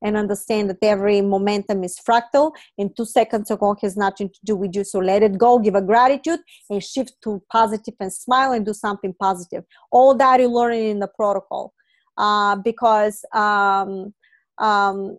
[0.04, 4.56] and understand that every momentum is fractal and two seconds ago has nothing to do
[4.56, 4.84] with you.
[4.84, 6.40] So let it go, give a gratitude
[6.70, 9.64] and shift to positive and smile and do something positive.
[9.92, 11.74] All that you learn in the protocol
[12.18, 14.14] uh, because um,
[14.58, 15.18] um,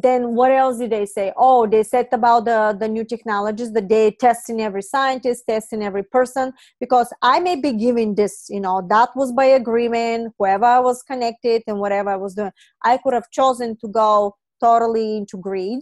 [0.00, 1.32] then what else did they say?
[1.36, 6.02] Oh they said about the the new technologies that they testing every scientist testing every
[6.02, 10.78] person because i may be giving this you know that was by agreement whoever i
[10.78, 12.52] was connected and whatever i was doing
[12.84, 15.80] i could have chosen to go totally into greed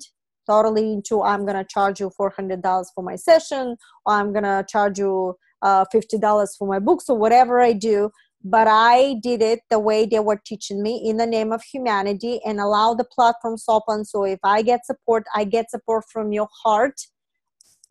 [0.48, 5.34] totally into i'm gonna charge you $400 for my session or i'm gonna charge you
[5.62, 8.10] uh, $50 for my books or whatever i do
[8.42, 12.40] but I did it the way they were teaching me in the name of humanity
[12.44, 14.04] and allow the platforms open.
[14.04, 17.00] So if I get support, I get support from your heart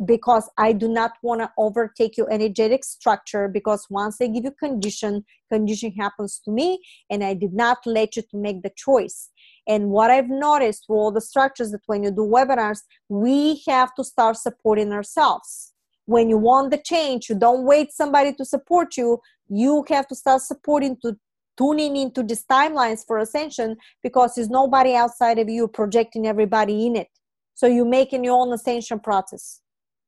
[0.05, 4.51] because I do not want to overtake your energetic structure because once they give you
[4.51, 9.29] condition, condition happens to me and I did not let you to make the choice.
[9.67, 13.93] And what I've noticed with all the structures that when you do webinars, we have
[13.95, 15.73] to start supporting ourselves
[16.05, 20.15] when you want the change you don't wait somebody to support you you have to
[20.15, 21.17] start supporting to
[21.57, 26.95] tuning into these timelines for ascension because there's nobody outside of you projecting everybody in
[26.95, 27.07] it.
[27.53, 29.61] So you're making your own ascension process.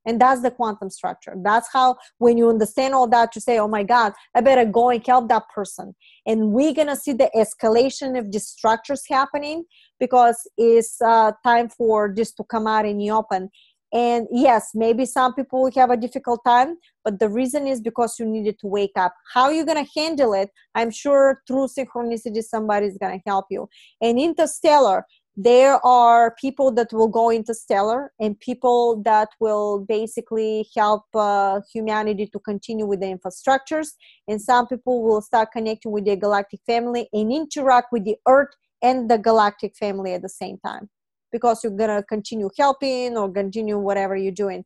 [0.06, 1.36] And that's the quantum structure.
[1.44, 4.90] That's how when you understand all that you say oh my god i better go
[4.90, 5.94] and help that person.
[6.26, 9.66] And we're gonna see the escalation of these structures happening
[10.00, 13.50] because it's uh, time for this to come out in the open
[13.94, 18.20] and yes maybe some people will have a difficult time but the reason is because
[18.20, 19.14] you needed to wake up.
[19.34, 20.50] How are you going to handle it?
[20.76, 23.70] I'm sure through synchronicity somebody is going to help you.
[24.02, 25.06] And interstellar
[25.38, 32.28] there are people that will go interstellar and people that will basically help uh, humanity
[32.28, 33.92] to continue with the infrastructures.
[34.28, 38.54] And some people will start connecting with the galactic family and interact with the earth
[38.82, 40.90] and the galactic family at the same time
[41.32, 44.64] because you're gonna continue helping or continue whatever you're doing.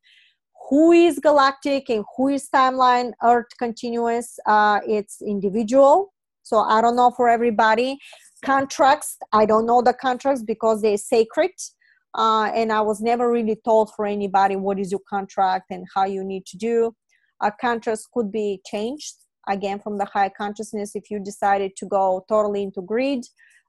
[0.69, 6.13] Who is galactic and who is timeline earth continuous uh, it's individual.
[6.43, 7.97] So i don't know for everybody.
[8.43, 11.51] Contracts i don't know the contracts because they're sacred
[12.17, 16.05] uh, and i was never really told for anybody what is your contract and how
[16.05, 16.95] you need to do.
[17.41, 19.16] A contracts could be changed
[19.47, 23.24] again from the high consciousness if you decided to go totally into greed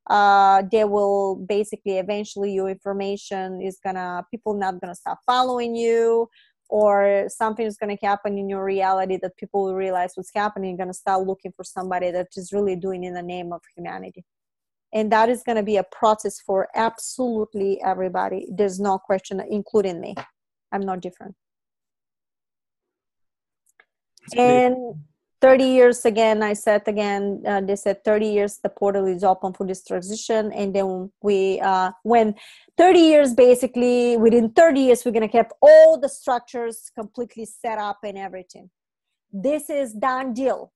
[0.08, 6.28] uh, they will basically eventually your information is gonna people not gonna stop following you
[6.68, 10.70] or something is going to happen in your reality that people will realize what's happening
[10.70, 13.60] you're going to start looking for somebody that is really doing in the name of
[13.76, 14.24] humanity.
[14.92, 18.48] And that is going to be a process for absolutely everybody.
[18.50, 20.14] There's no question including me.
[20.72, 21.34] I'm not different.
[24.36, 24.94] And
[25.40, 29.52] 30 years again i said again uh, they said 30 years the portal is open
[29.52, 30.52] for this transition.
[30.52, 32.34] And then we uh, when
[32.78, 37.78] 30 years basically within 30 years we're going to have all the structures completely set
[37.78, 38.70] up and everything.
[39.32, 40.72] This is done deal.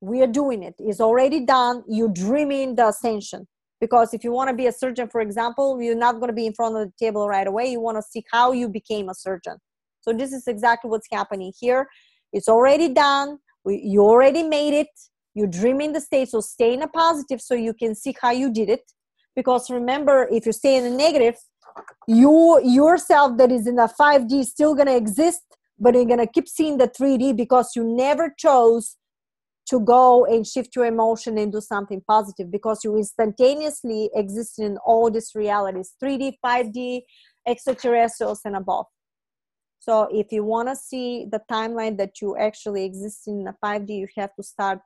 [0.00, 0.74] We are doing it.
[0.78, 1.82] It's already done.
[1.88, 3.46] You're dreaming the ascension.
[3.80, 6.46] Because if you want to be a surgeon for example you're not going to be
[6.46, 7.66] in front of the table right away.
[7.70, 9.56] You want to see how you became a surgeon.
[10.00, 11.88] So this is exactly what's happening here.
[12.32, 14.88] It's already done you already made it.
[15.34, 16.28] You're dreaming the state.
[16.28, 18.82] So stay in a positive so you can see how you did it.
[19.34, 21.36] Because remember if you stay in a negative
[22.06, 25.42] you yourself that is in a 5d is still going to exist
[25.78, 28.96] but you're going to keep seeing the 3d because you never chose
[29.66, 34.76] to go and shift your emotion and do something positive because you instantaneously exist in
[34.84, 37.02] all these realities 3d 5d
[37.46, 38.86] extraterrestrials and above
[39.84, 43.90] so if you want to see the timeline that you actually exist in the 5D,
[43.90, 44.78] you have to start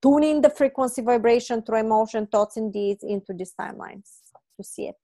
[0.00, 4.08] tuning the frequency vibration through emotion, thoughts, and deeds into these timelines
[4.56, 4.94] to see it.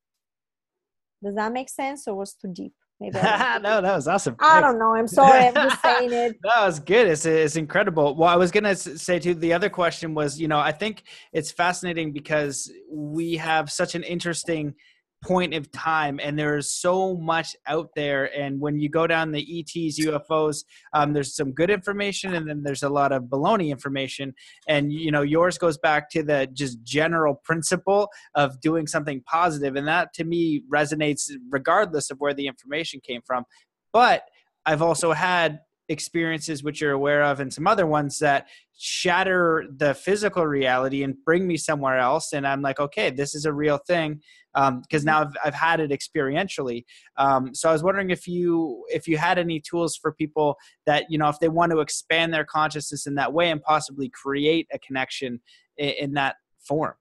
[1.22, 2.72] Does that make sense or was too deep?
[2.98, 4.36] Maybe no, that was awesome.
[4.40, 4.94] I don't know.
[4.94, 5.48] I'm sorry.
[5.48, 6.36] I'm just saying it.
[6.42, 7.06] that was good.
[7.08, 8.16] It's, it's incredible.
[8.16, 11.02] Well, I was going to say too, the other question was, you know, I think
[11.34, 14.74] it's fascinating because we have such an interesting–
[15.24, 19.60] point of time and there's so much out there and when you go down the
[19.60, 24.34] ets ufos um, there's some good information and then there's a lot of baloney information
[24.68, 29.74] and you know yours goes back to the just general principle of doing something positive
[29.74, 33.44] and that to me resonates regardless of where the information came from.
[33.92, 34.22] But
[34.66, 39.94] i've also had experiences which you're aware of and some other ones that shatter the
[39.94, 42.32] physical reality and bring me somewhere else.
[42.32, 44.20] And i'm like okay this is a real thing
[44.54, 46.84] because um, now I've, I've, had it experientially.
[47.18, 50.56] Um, so i was wondering if you if you had any tools for people
[50.86, 54.08] that you know if they want to expand their consciousness in that way and possibly
[54.08, 55.40] create a connection
[55.76, 56.94] in, in that form.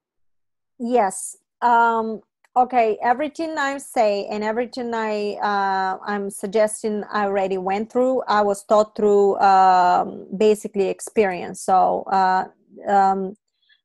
[0.79, 1.37] Yes.
[1.61, 2.21] Um,
[2.57, 8.41] okay everything i say and everything i uh, i'm suggesting i already went through i
[8.41, 11.61] was taught through um, basically experience.
[11.61, 12.45] So uh,
[12.87, 13.35] um,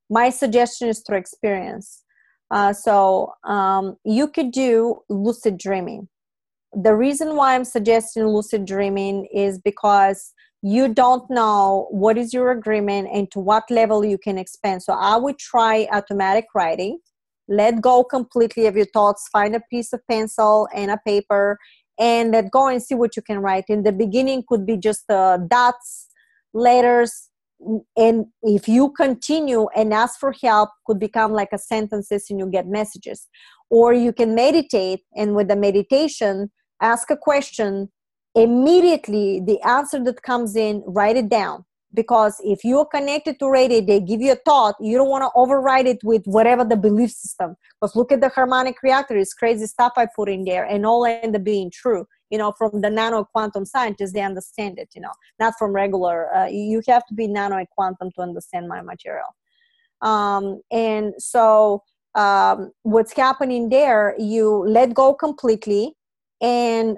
[0.08, 2.02] my suggestion is through experience.
[2.50, 6.08] Uh, so um, you could do lucid dreaming.
[6.72, 12.50] The reason why i'm suggesting lucid dreaming is because you don't know what is your
[12.50, 14.84] agreement and to what level you can expand.
[14.84, 16.98] So i would try automatic writing
[17.50, 21.58] let go completely of your thoughts find a piece of pencil and a paper
[21.98, 23.64] and let go and see what you can write.
[23.68, 26.08] In the beginning could be just uh, dots
[26.54, 27.28] letters
[27.96, 32.46] and if you continue and ask for help could become like a sentences and you
[32.46, 33.28] get messages.
[33.68, 37.90] Or you can meditate and with the meditation ask a question.
[38.34, 43.80] Immediately the answer that comes in write it down because if you're connected to radio
[43.80, 47.10] they give you a thought you don't want to override it with whatever the belief
[47.10, 47.56] system.
[47.80, 51.04] Because look at the harmonic reactor it's crazy stuff i put in there and all
[51.04, 55.00] end up being true you know from the nano quantum scientists they understand it you
[55.00, 58.80] know not from regular uh, you have to be nano and quantum to understand my
[58.80, 59.26] material.
[60.02, 61.82] Um, and so
[62.14, 65.94] um, what's happening there you let go completely
[66.40, 66.96] and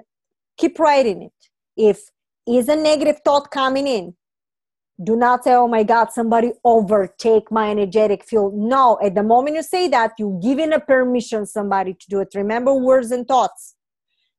[0.57, 1.33] keep writing it.
[1.75, 1.99] If
[2.47, 4.15] is a negative thought coming in
[5.01, 8.53] do not say oh my god somebody overtake my energetic field.
[8.53, 12.29] No at the moment you say that you're giving a permission somebody to do it.
[12.35, 13.75] Remember words and thoughts.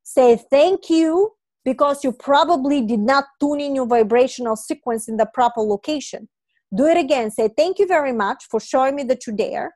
[0.03, 1.31] Say thank you
[1.65, 6.29] because you probably did not tune in your vibrational sequence in the proper location.
[6.73, 7.31] Do it again.
[7.31, 9.73] Say thank you very much for showing me that you're there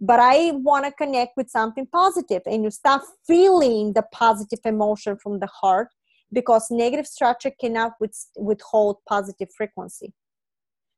[0.00, 2.42] but i want to connect with something positive.
[2.46, 5.88] And you start feeling the positive emotion from the heart
[6.32, 7.92] because negative structure cannot
[8.36, 10.12] withhold positive frequency.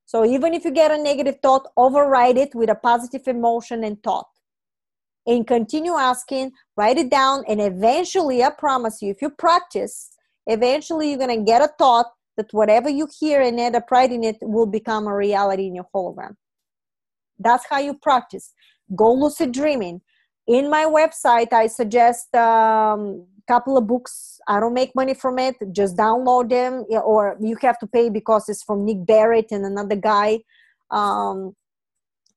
[0.06, 4.02] So even if you get a negative thought, override it with a positive emotion and
[4.02, 4.26] thought.
[5.26, 10.10] And continue asking, write it down, and eventually, I promise you, if you practice,
[10.46, 12.06] eventually you're to get a thought
[12.36, 15.86] that whatever you hear and end up writing it will become a reality in your
[15.94, 16.34] hologram.
[17.38, 18.52] That's how you practice.
[18.96, 20.00] Go lucid dreaming.
[20.46, 24.14] In my website, I suggest um, couple of books
[24.46, 28.48] i don't make money from it just download them or you have to pay because
[28.48, 30.38] it's from nick barrett and another guy
[30.90, 31.54] um,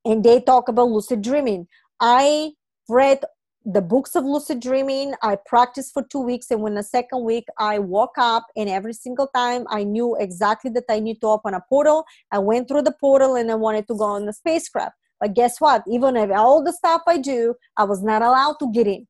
[0.04, 1.66] and they talk about lucid dreaming.
[2.00, 2.52] I
[2.88, 3.20] read
[3.66, 7.46] the books of lucid dreaming i practiced for two weeks and when the second week
[7.58, 11.54] i woke up and every single time i knew exactly that i need to open
[11.54, 12.04] a portal.
[12.30, 14.96] I went through the portal and i wanted to go on the spacecraft.
[15.18, 15.82] But guess what?
[15.88, 19.06] Even if all the stuff i do i was not allowed to get in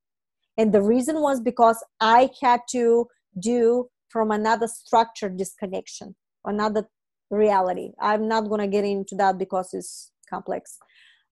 [0.57, 3.07] and the reason was because i had to
[3.39, 6.87] do from another structure disconnection another
[7.31, 7.93] reality.
[8.01, 10.79] I'm not going to get into that because it's complex.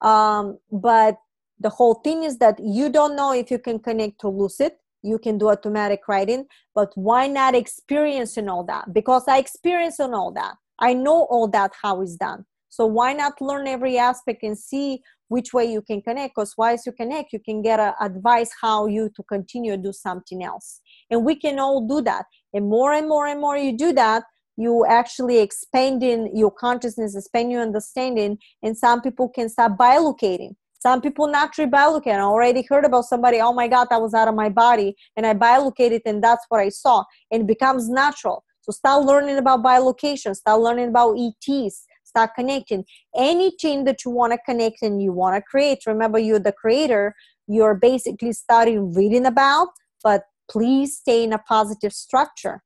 [0.01, 1.17] Um, but
[1.61, 4.73] the whole thing is that you don't know if you can connect to lucid.
[5.03, 8.93] You can do automatic writing but why not experiencing all that?
[8.95, 10.55] Because i experience on all that.
[10.79, 12.45] I know all that how it's done.
[12.69, 15.03] So why not learn every aspect and see
[15.33, 18.87] which way you can connect because once you connect you can get a advice how
[18.87, 20.81] you to continue to do something else
[21.11, 24.23] and we can all do that and more and more and more you do that
[24.57, 30.53] you actually expanding your consciousness expand your understanding and some people can start bilocating
[30.83, 32.17] some people naturally bilocate.
[32.17, 35.25] I already heard about somebody, oh my God, I was out of my body and
[35.25, 37.05] I bilocated and that's what I saw.
[37.31, 38.43] And it becomes natural.
[38.63, 42.85] So start learning about bilocation, start learning about ETs, start connecting.
[43.17, 47.15] Anything that you want to connect and you want to create, remember you're the creator,
[47.49, 49.69] you're basically starting reading about,
[50.05, 52.63] but please stay in a positive structure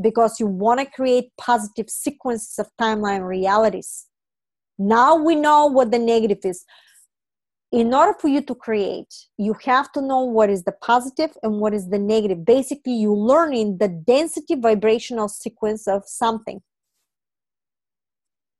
[0.00, 4.06] because you want to create positive sequences of timeline realities.
[4.78, 6.64] Now we know what the negative is
[7.70, 11.58] in order for you to create you have to know what is the positive and
[11.58, 16.60] what is the negative basically you're learning the density vibrational sequence of something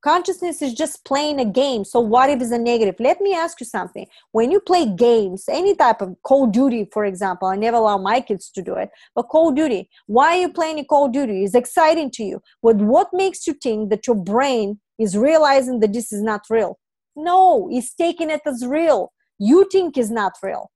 [0.03, 2.95] consciousness is just playing a game so what if it's a negative?
[2.99, 4.07] Let me ask you something.
[4.31, 8.19] When you play games any type of call duty for example i never allow my
[8.21, 11.43] kids to do it but call duty why are you playing call duty?
[11.43, 12.41] It's exciting to you.
[12.61, 16.79] But what makes you think that your brain is realizing that this is not real?
[17.15, 19.11] No, it's taking it as real.
[19.39, 20.69] You think is not real,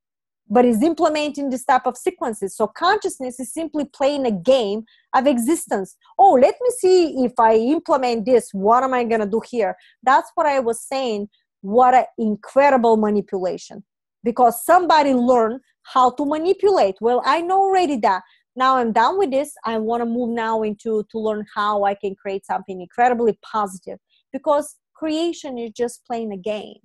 [0.50, 2.56] but is implementing this type of sequences.
[2.56, 4.84] So consciousness is simply playing a game
[5.16, 5.98] of existence.
[6.18, 9.76] Oh, let me see if I implement this, what am I going to do here?
[10.04, 11.30] That's what I was saying.
[11.62, 13.84] What an incredible manipulation.
[14.24, 16.96] Because somebody learned how to manipulate.
[17.02, 18.24] Well, I know already that
[18.58, 21.94] now i'm done with this i want to move now into to learn how i
[21.94, 24.00] can create something incredibly positive
[24.34, 26.80] because creation is just playing a game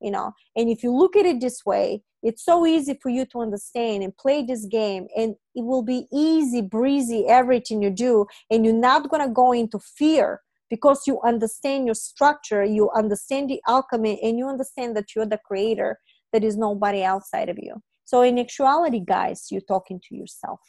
[0.00, 0.32] you know?
[0.56, 4.02] And if you look at it this way it's so easy for you to understand
[4.02, 8.74] and play this game and it will be easy breezy everything you do and you're
[8.74, 14.20] not going to go into fear because you understand your structure you understand the alchemy
[14.22, 15.98] and you understand that you're the creator
[16.32, 17.74] that is nobody outside of you.
[18.04, 20.60] So in actuality guys you're talking to yourself.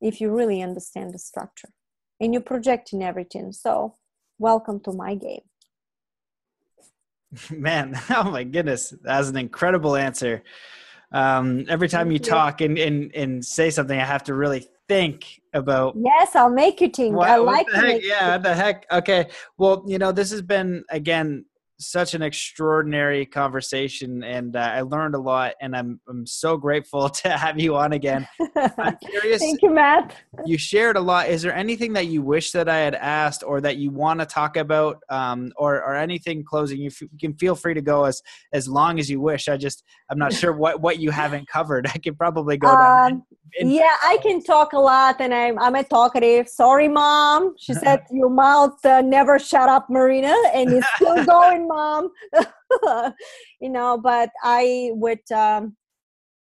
[0.00, 1.68] If you really understand the structure.
[2.22, 3.52] And you're projecting everything.
[3.52, 3.96] So
[4.38, 5.49] welcome to my game
[7.50, 10.42] man oh my goodness that's an incredible answer.
[11.12, 12.18] Um, every time you, you.
[12.20, 16.80] talk and, and and say something i have to really think about yes i'll make
[16.80, 17.16] you think.
[17.16, 17.66] What, i like
[18.02, 18.86] yeah what the heck?
[18.92, 19.28] Okay
[19.58, 21.44] well you know this has been again
[21.80, 27.08] such an extraordinary conversation and uh, I learned a lot and I'm I'm so grateful
[27.22, 28.28] to have you on again.
[28.78, 29.40] I'm curious.
[29.40, 30.14] Thank you, Matt.
[30.44, 31.28] You shared a lot.
[31.28, 34.26] Is there anything that you wish that I had asked or that you want to
[34.26, 36.80] talk about um, or or anything closing?
[36.80, 38.22] You, f- you, can feel free to go as
[38.52, 39.48] as long as you wish.
[39.48, 41.86] I just I'm not sure what what you haven't covered.
[41.94, 43.12] I can probably go down.
[43.12, 43.22] Um,
[43.58, 46.48] yeah, I can talk a lot and I'm I'm a talkative.
[46.48, 47.54] Sorry, mom.
[47.58, 52.10] She said your mouth uh, never shut up, Marina, and it's still going mom.
[53.60, 55.76] You know but i would um,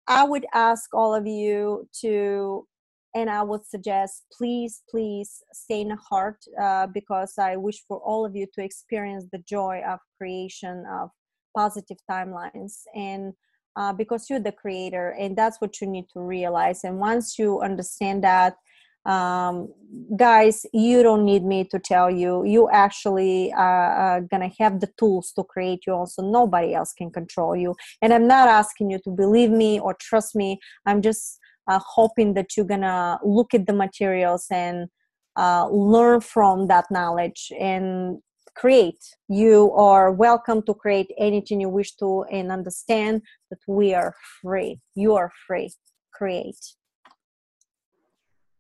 [0.07, 2.67] i would ask all of you to
[3.15, 7.99] and i would suggest please please stay in the heart uh, because i wish for
[7.99, 11.11] all of you to experience the joy of creation of
[11.57, 13.33] positive timelines and
[13.79, 16.83] uh, because you're the creator and that's what you need to realize.
[16.83, 18.57] And once you understand that
[19.09, 19.73] um,
[20.17, 22.45] guys you don't need me to tell you.
[22.45, 27.11] You actually are, are gonna have the tools to create you also nobody else can
[27.11, 27.75] control you.
[28.03, 30.61] And i'm not asking you to believe me or trust me.
[30.87, 31.39] I'm just
[31.69, 34.89] uh, hoping that you're gonna look at the materials and
[35.37, 38.19] uh, learn from that knowledge and
[38.57, 39.03] create.
[39.29, 44.81] You are welcome to create anything you wish to and understand that we are free.
[44.95, 45.71] You are free.
[46.13, 46.57] Create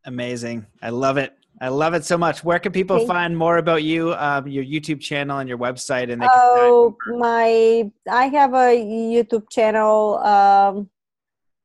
[0.08, 0.64] Amazing.
[0.80, 1.34] I love it.
[1.60, 2.42] I love it so much.
[2.42, 6.10] Where can people Thank find more about you, um, your YouTube channel and your website?
[6.10, 10.16] And oh, my, I have a YouTube channel.
[10.16, 10.88] Um,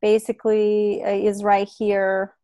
[0.02, 2.36] basically, uh, is right here.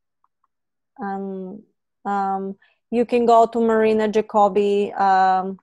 [1.04, 1.64] Um,
[2.06, 2.56] um,
[2.92, 4.98] you can go to Marina Jacobi.
[4.98, 5.60] Um,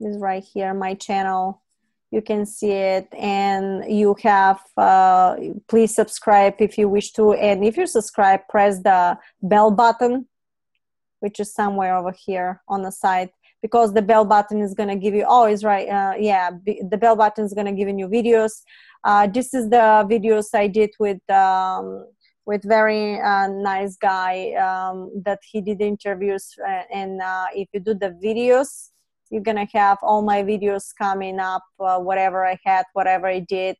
[0.00, 0.72] is right here.
[0.72, 1.60] My channel.
[2.14, 3.08] You can see it.
[3.12, 5.36] And you have uh,
[5.68, 7.32] please subscribe if you wish to.
[7.32, 10.26] And if you subscribe press the bell button
[11.24, 13.30] which is somewhere over here on the side
[13.62, 16.50] because the bell button is going to give you oh right uh, yeah
[16.92, 18.52] the bell button is going to give you new videos.
[19.02, 22.06] Uh, this is the videos i did with um,
[22.46, 27.80] with very uh, nice guy um, that he did interviews uh, and uh, if you
[27.80, 28.90] do the videos
[29.34, 33.76] you're gonna have all my videos coming up uh, whatever i had whatever i did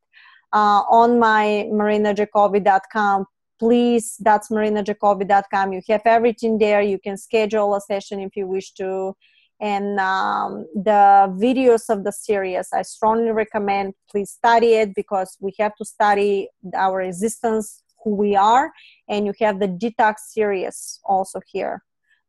[0.53, 3.25] uh, on my marinajacobi.com
[3.59, 6.83] please that's marinajacobi.com you have everything there.
[6.83, 9.15] You can schedule a session if you wish to.
[9.61, 15.53] And um, the videos of the series i strongly recommend please study it because we
[15.61, 18.73] have to study our existence who we are
[19.09, 21.83] and you have the detox series also here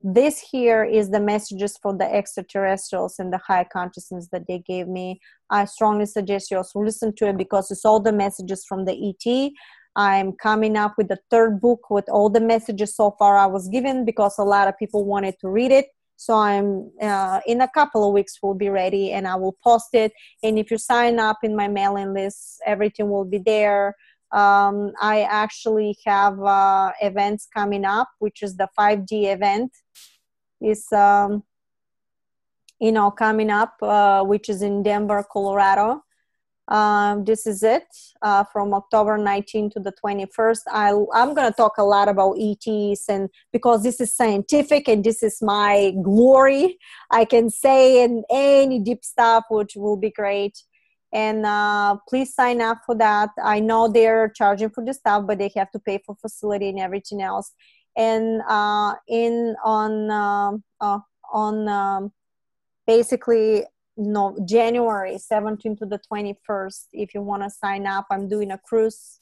[0.08, 4.88] this here is the messages for the extraterrestrials and the high consciousness that they gave
[4.88, 5.20] me.
[5.50, 8.94] I strongly suggest you also listen to it because it's all the messages from the
[8.94, 9.52] et
[9.96, 13.70] i'm coming up with the third book with all the messages so far i was
[13.70, 15.88] given because a lot of people wanted to read it.
[16.18, 19.90] So i'm uh, in a couple of weeks will be ready and i will post
[19.94, 20.12] it.
[20.44, 23.96] And if you sign up in my mailing list everything will be there
[24.36, 29.72] um, i actually have uh, events coming up which is the 5d event.
[30.62, 31.44] Is um,
[32.80, 36.02] you know coming up uh, which is in denver colorado.
[36.68, 37.86] Um, this is it
[38.24, 42.38] uh, from october 19 to the 21st I, i'm going to talk a lot about
[42.40, 46.80] ets and because this is scientific and this is my glory
[47.12, 50.58] i can say in any deep stuff which will be great
[51.16, 53.30] and uh, please sign up for that.
[53.42, 56.80] I know they're charging for the stuff but they have to pay for facility and
[56.80, 57.54] everything else.
[57.96, 61.00] And uh, in on um, uh,
[61.32, 62.12] on um,
[62.86, 63.64] basically
[63.98, 68.58] no january 17th to the 21st if you want to sign up i'm doing a
[68.58, 69.22] cruise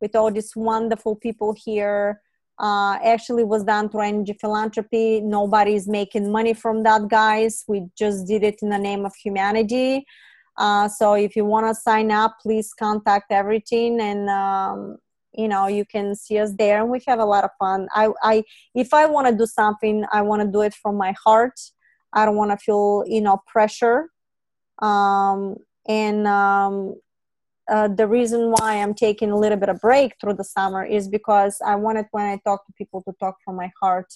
[0.00, 2.20] with all these wonderful people here.
[2.56, 5.20] Uh, actually was done through energy philanthropy.
[5.20, 7.64] Nobody's making money from that guys.
[7.66, 10.06] We just did it in the name of humanity
[10.56, 14.96] uh, so if you want to sign up please contact everything and um,
[15.32, 17.88] you know you can see us there and we have a lot of fun.
[17.92, 18.44] I i
[18.74, 21.58] if i want to do something i want to do it from my heart.
[22.12, 24.10] I don't want to feel you know pressure.
[24.80, 26.94] Um, and um,
[27.70, 31.08] uh, the reason why i'm taking a little bit of break through the summer is
[31.08, 34.12] because i wanted when i talk to people to talk from my heart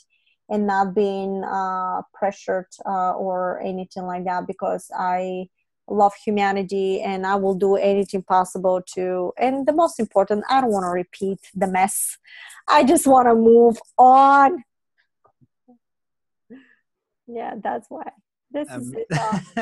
[0.51, 5.47] and not being uh, pressured uh, or anything like that because i
[5.91, 10.70] love humanity and i will do anything possible to and the most important i don't
[10.70, 12.18] want to repeat the mess.
[12.68, 14.62] I just want to move on.
[17.26, 18.11] Yeah that's why
[18.51, 19.53] this um, is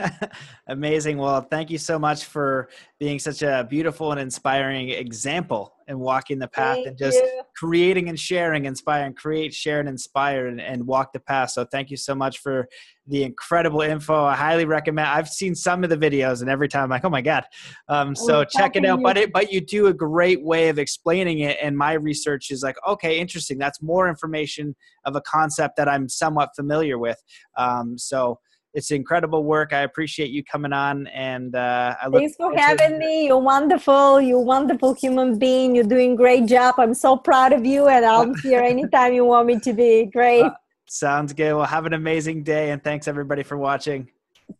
[0.68, 1.18] amazing.
[1.18, 2.68] Well thank you so much for
[3.00, 7.42] being such a beautiful and inspiring example and walking the path thank and just you.
[7.56, 11.50] creating and sharing inspire and create share and inspire and, and walk the path.
[11.50, 12.68] So thank you so much for
[13.08, 14.24] the incredible info.
[14.24, 17.10] I highly recommend i've seen some of the videos and every time i'm like oh
[17.10, 17.44] my god.
[17.88, 18.98] Um, so check it out.
[18.98, 19.04] You.
[19.04, 21.56] but it but you do a great way of explaining it.
[21.60, 23.58] And my research is like okay interesting.
[23.58, 27.20] That's more information of a concept that i'm somewhat familiar with.
[27.56, 28.38] Um, so
[28.76, 29.72] it's incredible work.
[29.72, 32.20] I appreciate you coming on, and uh, I look.
[32.20, 33.26] Thanks for having me.
[33.26, 34.20] You're wonderful.
[34.20, 35.74] You're wonderful human being.
[35.74, 36.74] You're doing great job.
[36.76, 40.04] I'm so proud of you, and I'll be here anytime you want me to be.
[40.04, 40.46] Great.
[40.46, 40.50] Uh,
[40.88, 41.54] sounds good.
[41.54, 44.08] Well, have an amazing day, and thanks everybody for watching.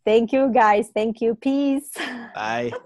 [0.03, 0.89] Thank you, guys.
[0.93, 1.35] Thank you.
[1.35, 1.91] Peace.
[2.35, 2.73] Bye.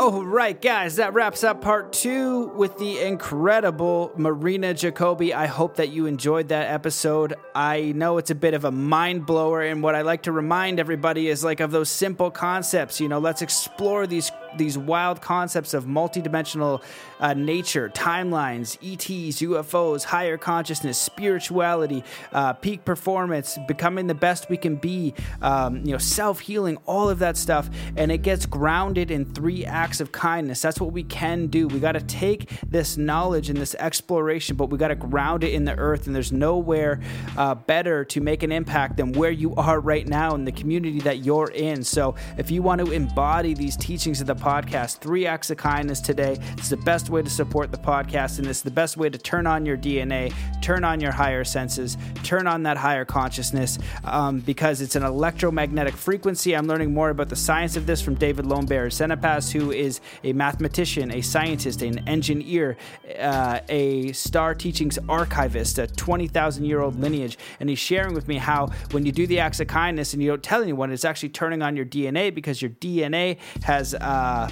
[0.00, 5.34] All right, guys, that wraps up part two with the incredible Marina Jacobi.
[5.34, 7.34] I hope that you enjoyed that episode.
[7.54, 10.80] I know it's a bit of a mind blower, and what I like to remind
[10.80, 12.98] everybody is like of those simple concepts.
[12.98, 16.82] You know, let's explore these these wild concepts of multidimensional
[17.20, 24.56] uh, nature, timelines, ETs, UFOs, higher consciousness, spirituality, uh, peak performance, becoming the best we
[24.56, 29.10] can be, um, you know, self healing, all of that stuff, and it gets grounded
[29.10, 30.62] in three acts of kindness.
[30.62, 31.68] That's what we can do.
[31.68, 35.52] We got to take this knowledge and this exploration, but we got to ground it
[35.52, 37.00] in the earth, and there's nowhere
[37.36, 41.00] uh, better to make an impact than where you are right now in the community
[41.00, 41.84] that you're in.
[41.84, 44.98] So if you want to embody these teachings of the podcast.
[44.98, 46.38] Three acts of kindness today.
[46.52, 49.46] It's the best way to support the podcast, and it's the best way to turn
[49.46, 50.32] on your DNA,
[50.62, 55.94] turn on your higher senses, turn on that higher consciousness, um, because it's an electromagnetic
[55.94, 56.56] frequency.
[56.56, 60.32] I'm learning more about the science of this from David Lonebear Sanipass, who is a
[60.32, 62.76] mathematician, a scientist, an engineer,
[63.18, 68.36] uh, a Star Teachings archivist, a 20,000 year old lineage, and he's sharing with me
[68.36, 71.28] how when you do the acts of kindness and you don't tell anyone, it's actually
[71.28, 73.94] turning on your DNA because your DNA has.
[73.94, 74.48] Uh, uh,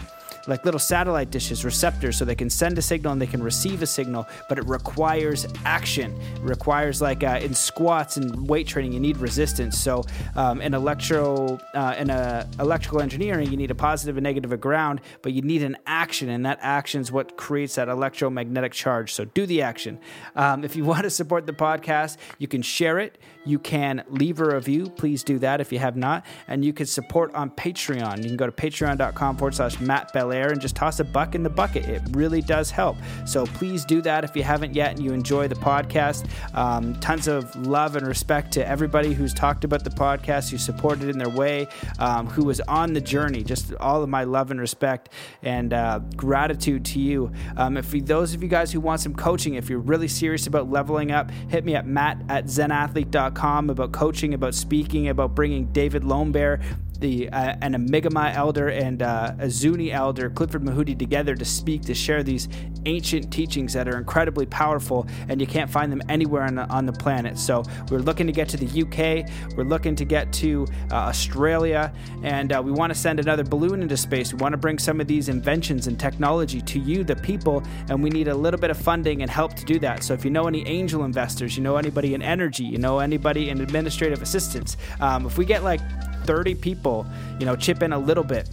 [0.48, 3.82] like little satellite dishes, receptors, so they can send a signal and they can receive
[3.82, 6.18] a signal, but it requires action.
[6.34, 9.78] It requires, like uh, in squats and weight training, you need resistance.
[9.78, 14.50] So um, in electro, uh, in a electrical engineering, you need a positive and negative
[14.52, 18.72] of ground, but you need an action, and that action is what creates that electromagnetic
[18.72, 19.12] charge.
[19.12, 20.00] So do the action.
[20.34, 23.18] Um, if you want to support the podcast, you can share it.
[23.44, 24.90] You can leave a review.
[24.90, 26.24] Please do that if you have not.
[26.46, 28.18] And you can support on Patreon.
[28.18, 31.42] You can go to patreon.com forward slash Matt Belair and just toss a buck in
[31.42, 31.84] the bucket.
[31.86, 32.96] It really does help.
[33.26, 36.28] So please do that if you haven't yet and you enjoy the podcast.
[36.54, 41.08] Um, tons of love and respect to everybody who's talked about the podcast, who supported
[41.08, 41.68] in their way,
[41.98, 43.42] um, who was on the journey.
[43.42, 45.10] Just all of my love and respect
[45.42, 47.32] and uh, gratitude to you.
[47.56, 50.70] Um, if those of you guys who want some coaching, if you're really serious about
[50.70, 56.02] leveling up, hit me at matt at zenathlete.com about coaching, about speaking, about bringing David
[56.02, 56.62] Lonebear
[57.00, 61.82] the uh, an Mi'kmaq elder and uh, a Zuni elder, Clifford Mahooty, together to speak
[61.82, 62.48] to share these
[62.86, 66.86] ancient teachings that are incredibly powerful, and you can't find them anywhere on the, on
[66.86, 67.38] the planet.
[67.38, 71.92] So we're looking to get to the UK, we're looking to get to uh, Australia,
[72.22, 74.32] and uh, we want to send another balloon into space.
[74.32, 78.02] We want to bring some of these inventions and technology to you, the people, and
[78.02, 80.02] we need a little bit of funding and help to do that.
[80.02, 83.50] So if you know any angel investors, you know anybody in energy, you know anybody
[83.50, 85.80] in administrative assistance, um, if we get like
[86.24, 87.06] 30 people,
[87.38, 88.48] you know, chip in a little bit.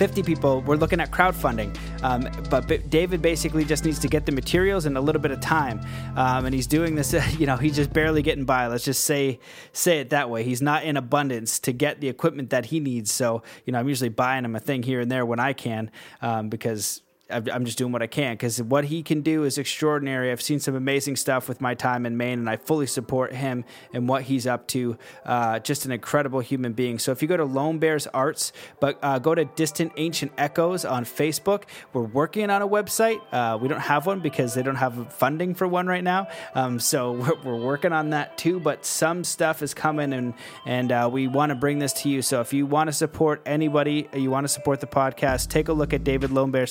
[0.00, 1.76] 50 people, we're looking at crowdfunding.
[2.02, 5.40] Um, but, David basically just needs to get the materials and a little bit of
[5.40, 5.78] time.
[6.16, 8.66] Um, and he's doing this, you know, he's just barely getting by.
[8.68, 9.40] Let's just say
[9.74, 10.42] say it that way.
[10.42, 13.12] He's not in abundance to get the equipment that he needs.
[13.12, 15.90] So, you know, I'm usually buying him a thing here and there when I can
[16.22, 20.30] um, because I'm just doing what I can because what he can do is extraordinary.
[20.30, 23.64] I've seen some amazing stuff with my time in Maine, and I fully support him
[23.92, 24.96] and what he's up to.
[25.24, 26.98] Uh, just an incredible human being.
[26.98, 31.04] So if you go to Lonebear's Arts, but uh, go to Distant Ancient Echoes on
[31.04, 31.64] Facebook.
[31.92, 33.20] We're working on a website.
[33.32, 36.28] Uh, we don't have one because they don't have funding for one right now.
[36.54, 37.12] Um, so
[37.42, 38.58] we're, we're, working on that too.
[38.58, 40.34] But some stuff is coming, and
[40.66, 42.22] and uh, we want to bring this to you.
[42.22, 45.72] So if you want to support anybody, you want to support the podcast, take a
[45.72, 46.68] look at David Lonebear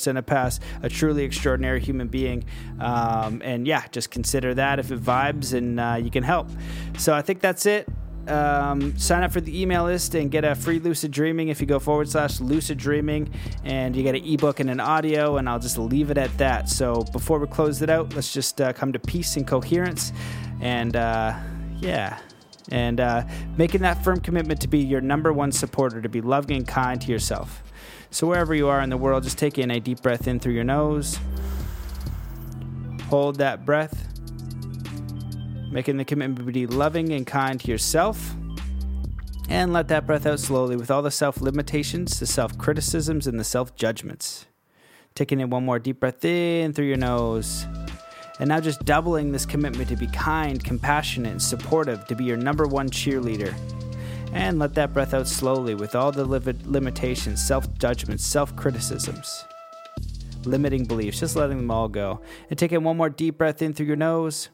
[0.49, 2.45] Sanipass a truly extraordinary human being.
[2.79, 6.49] Um, and yeah, just consider that if it vibes and uh, you can help.
[6.97, 7.87] So I think that's it.
[8.27, 11.65] Um, sign up for the email list and get a free lucid dreaming if you
[11.65, 13.33] go forward slash lucid dreaming
[13.63, 16.69] and you get an ebook and an audio and i'll just leave it at that
[16.69, 20.11] so before we close it out let's just uh, come to peace and coherence
[20.61, 21.33] and uh,
[21.79, 22.19] yeah
[22.71, 23.23] and uh,
[23.57, 27.01] making that firm commitment to be your number one supporter to be loving and kind
[27.01, 27.63] to yourself
[28.11, 30.53] so, wherever you are in the world, just take in a deep breath in through
[30.53, 31.19] your nose.
[33.03, 34.07] Hold that breath,
[35.71, 38.35] making the commitment to be loving and kind to yourself.
[39.47, 43.39] And let that breath out slowly with all the self limitations, the self criticisms, and
[43.39, 44.47] the self judgments.
[45.13, 47.67] Taking in one more deep breath in through your nose.
[48.39, 52.37] And now just doubling this commitment to be kind, compassionate, and supportive, to be your
[52.37, 53.53] number one cheerleader
[54.33, 59.45] and let that breath out slowly with all the limitations, self judgments, self criticisms,
[60.45, 62.21] limiting beliefs, just letting them all go.
[62.49, 64.49] And take in one more deep breath in through your nose.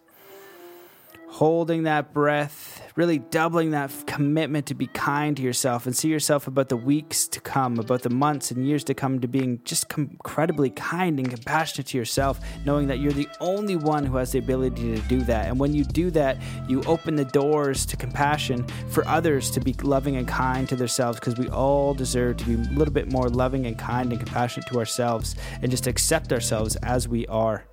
[1.27, 6.47] Holding that breath, really doubling that commitment to be kind to yourself and see yourself
[6.47, 9.85] about the weeks to come, about the months and years to come, to being just
[9.97, 14.39] incredibly kind and compassionate to yourself, knowing that you're the only one who has the
[14.39, 15.47] ability to do that.
[15.47, 16.37] And when you do that,
[16.69, 21.19] you open the doors to compassion for others to be loving and kind to themselves
[21.19, 24.69] because we all deserve to be a little bit more loving and kind and compassionate
[24.69, 27.65] to ourselves and just accept ourselves as we are.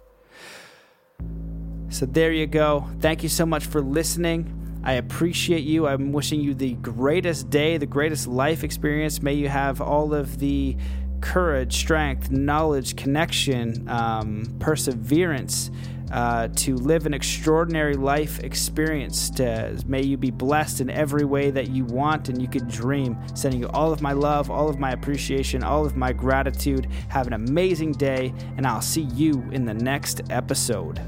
[1.90, 2.88] So there you go.
[3.00, 4.61] Thank you so much for listening.
[4.85, 5.87] I appreciate you.
[5.87, 9.22] I'm wishing you the greatest day, the greatest life experience.
[9.22, 10.76] May you have all of the
[11.20, 15.70] courage, strength, knowledge, connection, um, perseverance.
[16.11, 19.30] Uh, to live an extraordinary life experience.
[19.30, 23.16] To, may you be blessed in every way that you want and you could dream.
[23.35, 26.87] Sending you all of my love, all of my appreciation, all of my gratitude.
[27.09, 31.01] Have an amazing day, and I'll see you in the next episode.